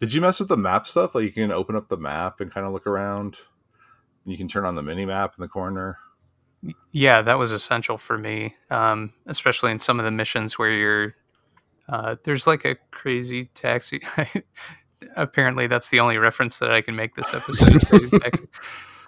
[0.02, 1.14] Did you mess with the map stuff?
[1.14, 3.36] Like you can open up the map and kind of look around.
[4.24, 5.96] You can turn on the mini map in the corner.
[6.90, 11.14] yeah, that was essential for me, um, especially in some of the missions where you're.
[11.88, 14.00] Uh, there's like a crazy taxi.
[15.16, 17.76] Apparently, that's the only reference that I can make this episode.
[17.76, 18.44] is crazy taxi.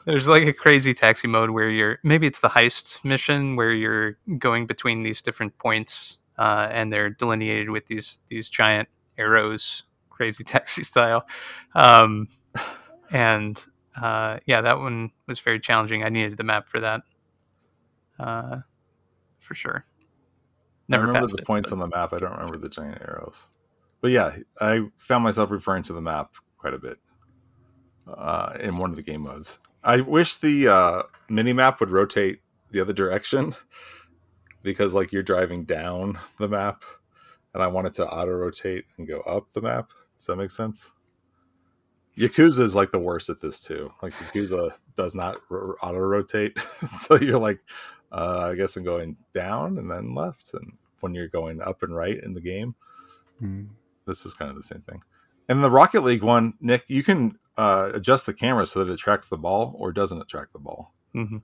[0.04, 4.16] There's like a crazy taxi mode where you're maybe it's the heist mission where you're
[4.38, 8.88] going between these different points uh, and they're delineated with these these giant
[9.18, 9.82] arrows,
[10.14, 11.26] crazy taxi style.
[11.74, 12.28] Um,
[13.10, 13.62] and
[14.00, 16.02] uh, yeah, that one was very challenging.
[16.02, 17.02] I needed the map for that,
[18.18, 18.58] uh,
[19.40, 19.84] for sure.
[20.88, 22.12] Never I remember the it, points but- on the map.
[22.12, 23.46] I don't remember the giant arrows.
[24.00, 26.98] But yeah, I found myself referring to the map quite a bit
[28.06, 29.58] uh, in one of the game modes.
[29.82, 32.40] I wish the uh, mini map would rotate
[32.70, 33.54] the other direction
[34.62, 36.84] because, like, you're driving down the map,
[37.54, 39.90] and I want it to auto rotate and go up the map.
[40.24, 40.90] Does that make sense?
[42.18, 43.92] Yakuza is like the worst at this too.
[44.02, 46.58] Like Yakuza does not auto rotate,
[46.98, 47.60] so you're like,
[48.10, 51.94] uh, I guess I'm going down and then left, and when you're going up and
[51.94, 52.74] right in the game,
[53.42, 53.66] Mm.
[54.06, 55.02] this is kind of the same thing.
[55.48, 58.96] And the Rocket League one, Nick, you can uh, adjust the camera so that it
[58.98, 60.94] tracks the ball or doesn't attract the ball.
[61.14, 61.42] Mhm.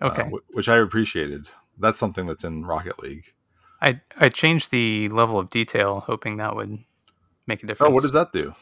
[0.00, 1.50] uh, Okay, which I appreciated.
[1.76, 3.34] That's something that's in Rocket League.
[3.82, 6.78] I I changed the level of detail, hoping that would
[7.48, 7.90] make a difference.
[7.90, 8.54] Oh, what does that do?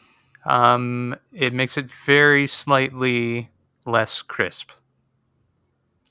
[0.45, 3.49] Um, it makes it very slightly
[3.85, 4.71] less crisp.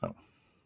[0.02, 0.14] Oh.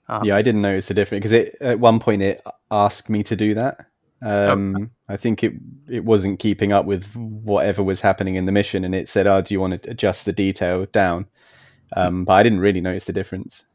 [0.08, 2.40] Um, yeah, I didn't notice the difference because it at one point it
[2.70, 3.86] asked me to do that.
[4.22, 5.54] Um, I think it
[5.88, 9.40] it wasn't keeping up with whatever was happening in the mission, and it said, "Oh,
[9.40, 11.26] do you want to adjust the detail down?"
[11.96, 13.66] Um, but I didn't really notice the difference.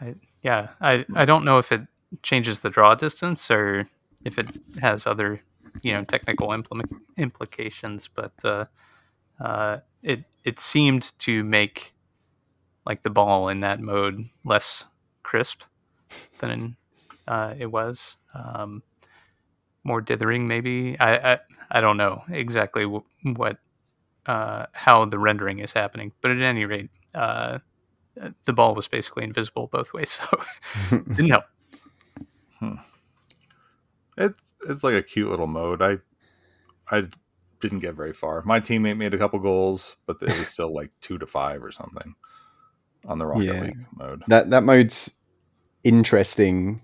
[0.00, 1.82] I, yeah, I, I don't know if it
[2.22, 3.88] changes the draw distance or
[4.24, 4.50] if it
[4.80, 5.40] has other
[5.82, 8.66] you know technical implement, implications, but uh,
[9.40, 11.92] uh, it it seemed to make
[12.86, 14.84] like the ball in that mode less
[15.22, 15.62] crisp
[16.40, 16.76] than
[17.26, 18.16] uh, it was.
[18.34, 18.82] Um,
[19.84, 20.98] more dithering, maybe.
[20.98, 21.38] I, I
[21.70, 23.58] I don't know exactly what
[24.26, 27.58] uh, how the rendering is happening, but at any rate, uh,
[28.44, 30.44] the ball was basically invisible both ways, so
[30.90, 31.44] didn't help.
[34.16, 34.34] It
[34.68, 35.82] it's like a cute little mode.
[35.82, 35.98] I
[36.90, 37.04] I
[37.60, 38.42] didn't get very far.
[38.44, 41.72] My teammate made a couple goals, but it was still like two to five or
[41.72, 42.14] something
[43.06, 43.60] on the Rocket Yeah.
[43.60, 44.22] League mode.
[44.28, 45.16] That that mode's
[45.84, 46.82] interesting,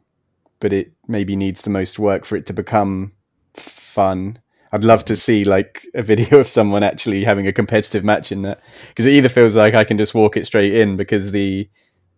[0.60, 3.12] but it maybe needs the most work for it to become
[3.54, 4.38] fun.
[4.72, 8.42] I'd love to see like a video of someone actually having a competitive match in
[8.42, 11.68] that because it either feels like I can just walk it straight in because the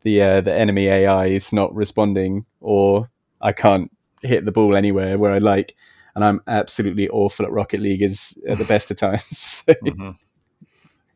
[0.03, 3.11] the uh, the enemy AI is not responding, or
[3.41, 3.91] I can't
[4.27, 5.75] hit the ball anywhere where I like,
[6.15, 9.65] and I'm absolutely awful at Rocket League is at the best of times.
[9.85, 10.11] hmm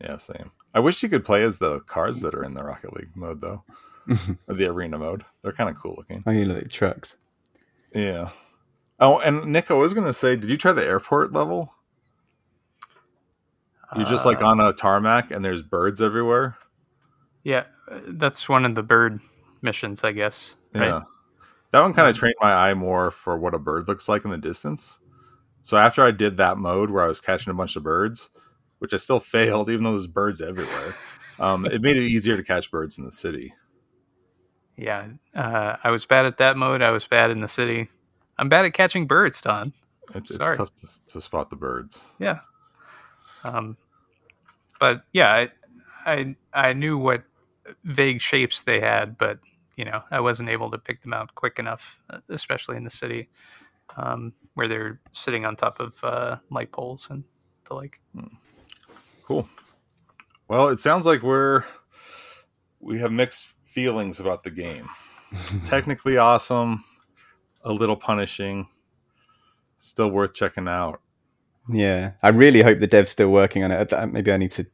[0.01, 0.51] Yeah, same.
[0.75, 3.41] I wish you could play as the cars that are in the Rocket League mode
[3.41, 3.65] though,
[4.49, 5.25] or the arena mode.
[5.43, 6.23] They're kind of cool looking.
[6.27, 7.17] I mean, like trucks.
[7.95, 8.31] Yeah.
[9.01, 11.75] Oh, and Nick, I was gonna say, did you try the airport level?
[13.97, 16.57] You're just like Uh, on a tarmac and there's birds everywhere.
[17.43, 19.19] yeah, uh, that's one of the bird
[19.63, 20.57] missions, I guess.
[20.75, 20.87] Right?
[20.87, 21.03] Yeah.
[21.73, 24.31] That one kind of trained my eye more for what a bird looks like in
[24.31, 24.99] the distance.
[25.63, 28.31] So after I did that mode where I was catching a bunch of birds,
[28.79, 30.95] which I still failed, even though there's birds everywhere,
[31.39, 33.55] um, it made it easier to catch birds in the city.
[34.77, 36.81] Yeah, uh, I was bad at that mode.
[36.81, 37.89] I was bad in the city.
[38.39, 39.75] I'm bad at catching birds, Don.
[40.15, 42.05] It, it's tough to, to spot the birds.
[42.19, 42.39] Yeah.
[43.45, 43.77] Um,
[44.79, 45.51] but yeah, I,
[46.07, 47.23] I I knew what
[47.85, 49.39] vague shapes they had, but
[49.81, 52.91] you know I wasn't able to pick them out quick enough, uh, especially in the
[52.91, 53.31] city,
[53.97, 57.25] um, where they're sitting on top of uh, light poles and
[57.65, 57.99] the like.
[59.25, 59.49] Cool.
[60.49, 61.65] Well, it sounds like we're
[62.79, 64.87] we have mixed feelings about the game.
[65.65, 66.85] Technically awesome,
[67.65, 68.69] a little punishing,
[69.79, 71.01] still worth checking out.
[71.73, 73.93] Yeah, I really hope the dev's still working on it.
[74.13, 74.67] Maybe I need to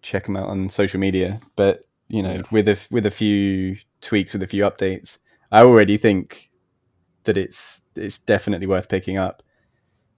[0.00, 1.40] check them out on social media.
[1.56, 2.42] But you know, Yeah.
[2.50, 5.18] with a with a few tweaks, with a few updates,
[5.50, 6.50] I already think
[7.24, 9.42] that it's it's definitely worth picking up.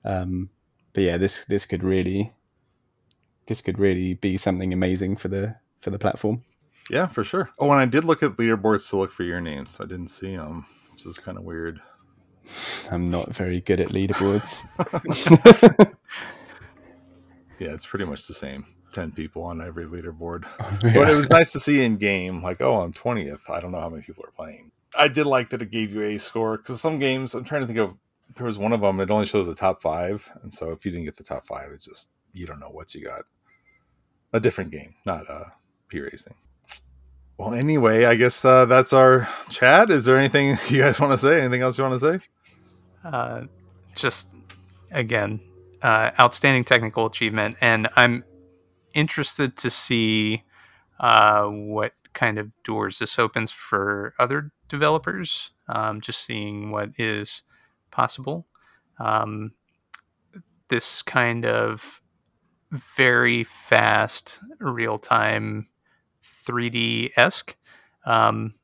[0.04, 0.50] Um,
[0.92, 2.32] but yeah, this this could really
[3.46, 6.42] this could really be something amazing for the for the platform.
[6.90, 7.50] Yeah, for sure.
[7.58, 9.80] Oh, and I did look at leaderboards to look for your names.
[9.80, 11.80] I didn't see them, which is kind of weird.
[12.92, 14.62] I'm not very good at leaderboards.
[17.58, 18.66] Yeah, it's pretty much the same.
[18.96, 20.46] Ten people on every leaderboard.
[20.94, 23.50] But it was nice to see in game, like, oh, I'm 20th.
[23.50, 24.72] I don't know how many people are playing.
[24.98, 27.66] I did like that it gave you a score because some games, I'm trying to
[27.66, 27.94] think of,
[28.36, 30.30] there was one of them, it only shows the top five.
[30.42, 32.94] And so if you didn't get the top five, it's just, you don't know what
[32.94, 33.24] you got.
[34.32, 35.50] A different game, not uh,
[35.88, 36.34] P Racing.
[37.36, 39.90] Well, anyway, I guess uh, that's our chat.
[39.90, 41.38] Is there anything you guys want to say?
[41.38, 42.26] Anything else you want to say?
[43.04, 43.42] Uh,
[43.94, 44.34] just
[44.90, 45.38] again,
[45.82, 48.24] uh, outstanding technical achievement, and I'm
[48.96, 50.42] interested to see
[50.98, 55.52] uh, what kind of doors this opens for other developers.
[55.68, 57.42] Um, just seeing what is
[57.90, 58.46] possible.
[58.98, 59.52] Um,
[60.68, 62.00] this kind of
[62.72, 65.68] very fast, real time,
[66.22, 67.56] 3D esque.
[68.04, 68.54] Um,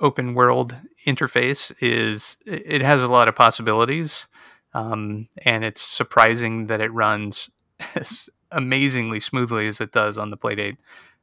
[0.00, 0.76] open world
[1.06, 4.28] interface is it has a lot of possibilities
[4.72, 7.50] um, and it's surprising that it runs
[7.94, 10.76] as amazingly smoothly as it does on the playdate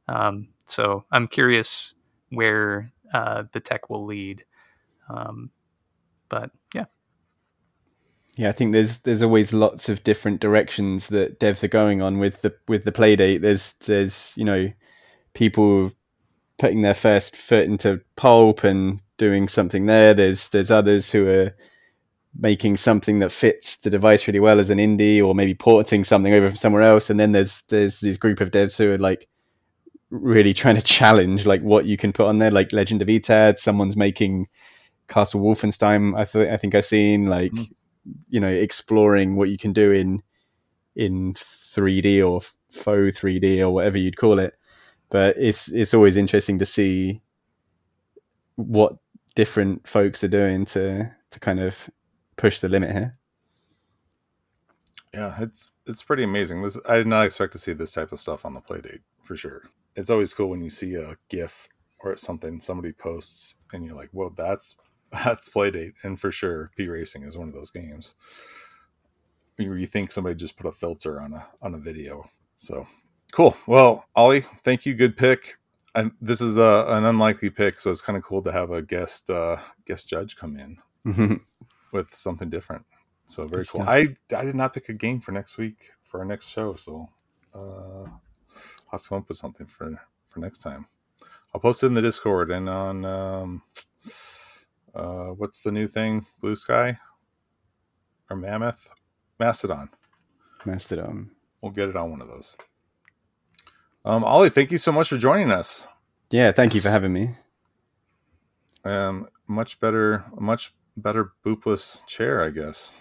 [0.08, 1.94] um, so i'm curious
[2.30, 4.44] where uh, the tech will lead
[5.08, 5.50] um,
[6.28, 6.84] but yeah
[8.38, 12.20] Yeah, I think there's there's always lots of different directions that devs are going on
[12.20, 13.40] with the with the playdate.
[13.40, 14.70] There's there's you know
[15.34, 15.90] people
[16.56, 20.14] putting their first foot into pulp and doing something there.
[20.14, 21.56] There's there's others who are
[22.38, 26.32] making something that fits the device really well as an indie, or maybe porting something
[26.34, 27.10] over from somewhere else.
[27.10, 29.28] And then there's there's this group of devs who are like
[30.10, 33.58] really trying to challenge like what you can put on there, like Legend of Etad.
[33.58, 34.48] Someone's making
[35.08, 36.16] Castle Wolfenstein.
[36.18, 37.70] I th- I think I've seen like Mhm.
[38.28, 40.22] you know exploring what you can do in
[40.96, 44.54] in 3D or faux 3D or whatever you'd call it.
[45.10, 47.22] But it's it's always interesting to see
[48.56, 48.96] what
[49.34, 51.88] different folks are doing to to kind of
[52.38, 53.18] push the limit here.
[55.12, 56.62] Yeah, it's it's pretty amazing.
[56.62, 59.36] This I did not expect to see this type of stuff on the playdate for
[59.36, 59.62] sure.
[59.96, 61.68] It's always cool when you see a GIF
[62.00, 64.76] or something somebody posts and you're like, "Well, that's
[65.12, 68.14] that's playdate," and for sure, P Racing is one of those games.
[69.58, 72.30] You, you think somebody just put a filter on a on a video.
[72.56, 72.86] So
[73.32, 73.56] cool.
[73.66, 74.94] Well, Ollie, thank you.
[74.94, 75.56] Good pick.
[75.94, 78.82] And this is a, an unlikely pick, so it's kind of cool to have a
[78.82, 80.78] guest uh, guest judge come in
[81.92, 82.84] with something different.
[83.26, 83.82] So very Good cool.
[83.82, 83.88] stuff.
[83.88, 87.08] I I did not pick a game for next week for our next show, so
[87.54, 88.20] uh, I'll
[88.92, 90.86] have to come up with something for for next time.
[91.54, 93.62] I'll post it in the Discord and on um,
[94.94, 96.26] uh, what's the new thing?
[96.40, 96.98] Blue Sky
[98.30, 98.88] or Mammoth,
[99.38, 99.90] Mastodon.
[100.64, 101.30] Mastodon.
[101.60, 102.56] We'll get it on one of those.
[104.04, 105.86] Um, Ollie, thank you so much for joining us.
[106.30, 107.36] Yeah, thank you for having me.
[108.84, 112.96] Um, much better, much better boopless chair, I guess.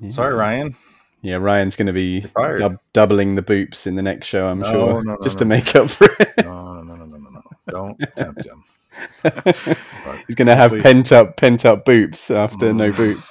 [0.00, 0.10] Yeah.
[0.10, 0.76] Sorry, Ryan.
[1.22, 2.24] Yeah, Ryan's going to be
[2.56, 5.44] dub- doubling the boops in the next show, I'm No, sure, no, no, just to
[5.44, 6.32] make up for it.
[6.44, 7.42] No, no, no, no, no, no.
[7.68, 8.64] Don't tempt him.
[10.26, 12.96] He's going to have pent up, pent up boops after no Mm.
[12.96, 13.28] boops.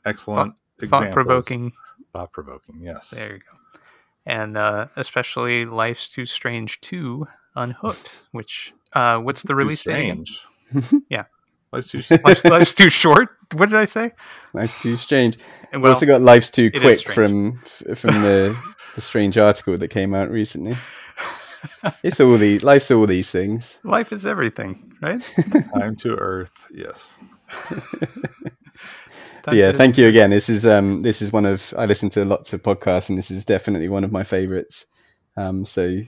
[0.05, 0.59] excellent.
[0.83, 1.73] Thought provoking.
[2.13, 3.11] Thought provoking, yes.
[3.11, 3.79] There you go.
[4.27, 10.27] And uh, especially Life's Too Strange 2 Unhooked, which, uh, what's the release date?
[10.27, 10.45] strange.
[11.09, 11.25] Yeah.
[11.73, 13.29] Life's too Life's, Life's Too Short?
[13.55, 14.13] What did I say?
[14.55, 15.39] Life's too strange.
[15.73, 17.59] And We've also got Life's Too Quick from
[17.95, 18.57] from the,
[18.97, 20.75] the strange article that came out recently.
[22.03, 23.79] It's all the life's all these things.
[23.85, 25.23] life is everything, right?
[25.75, 26.67] Time to Earth.
[26.73, 27.19] Yes.
[29.45, 30.31] But yeah, thank you again.
[30.31, 33.31] This is um this is one of I listen to lots of podcasts and this
[33.31, 34.87] is definitely one of my favorites.
[35.37, 36.01] Um so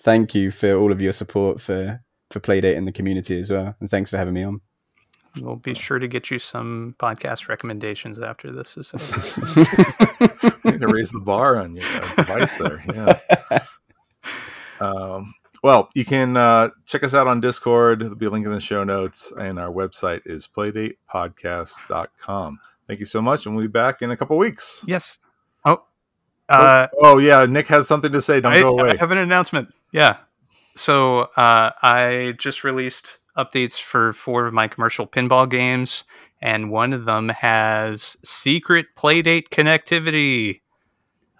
[0.00, 3.74] thank you for all of your support for for Playdate and the community as well.
[3.80, 4.60] And thanks for having me on.
[5.40, 10.58] We'll be sure to get you some podcast recommendations after this is over.
[10.82, 12.84] To raise the bar on your uh, device there.
[12.94, 13.18] Yeah.
[14.80, 18.00] Um, well, you can uh, check us out on Discord.
[18.00, 22.58] There'll be a link in the show notes, and our website is playdatepodcast.com.
[22.88, 24.84] Thank you so much, and we'll be back in a couple weeks.
[24.88, 25.20] yes.
[25.64, 25.84] Oh,
[26.48, 28.40] uh, oh, yeah, Nick has something to say.
[28.40, 28.90] Don't I, go away.
[28.90, 29.72] I have an announcement.
[29.92, 30.16] Yeah.
[30.74, 36.04] So uh, I just released updates for four of my commercial pinball games,
[36.40, 40.61] and one of them has secret playdate connectivity.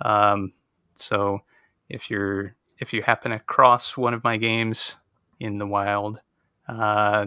[0.02, 0.52] Um,
[0.94, 1.40] so
[1.88, 4.96] if you're if you happen to cross one of my games
[5.40, 6.20] in the wild,
[6.68, 7.26] uh,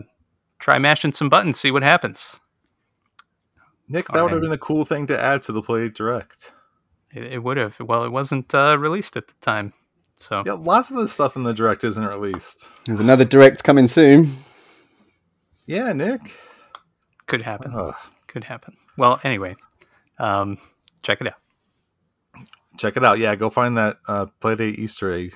[0.59, 2.39] try mashing some buttons, see what happens.
[3.87, 4.33] Nick, that would Alright.
[4.33, 6.51] have been a cool thing to add to the Play Direct.
[7.13, 7.79] It, it would have.
[7.79, 9.73] Well, it wasn't uh, released at the time,
[10.17, 12.67] so Yeah, lots of the stuff in the Direct isn't released.
[12.85, 14.31] There's another direct coming soon.
[15.67, 16.21] Yeah, Nick.
[17.27, 17.71] could happen.
[17.75, 17.93] Ugh.
[18.27, 18.75] could happen.
[18.97, 19.55] Well, anyway,
[20.19, 20.57] um,
[21.03, 21.33] check it out.
[22.77, 23.19] Check it out.
[23.19, 25.35] Yeah, go find that uh, Playdate Easter egg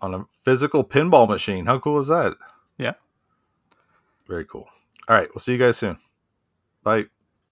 [0.00, 1.66] on a physical pinball machine.
[1.66, 2.36] How cool is that?
[2.78, 2.94] Yeah.
[4.26, 4.68] Very cool.
[5.08, 5.98] All right, we'll see you guys soon.
[6.82, 7.04] Bye.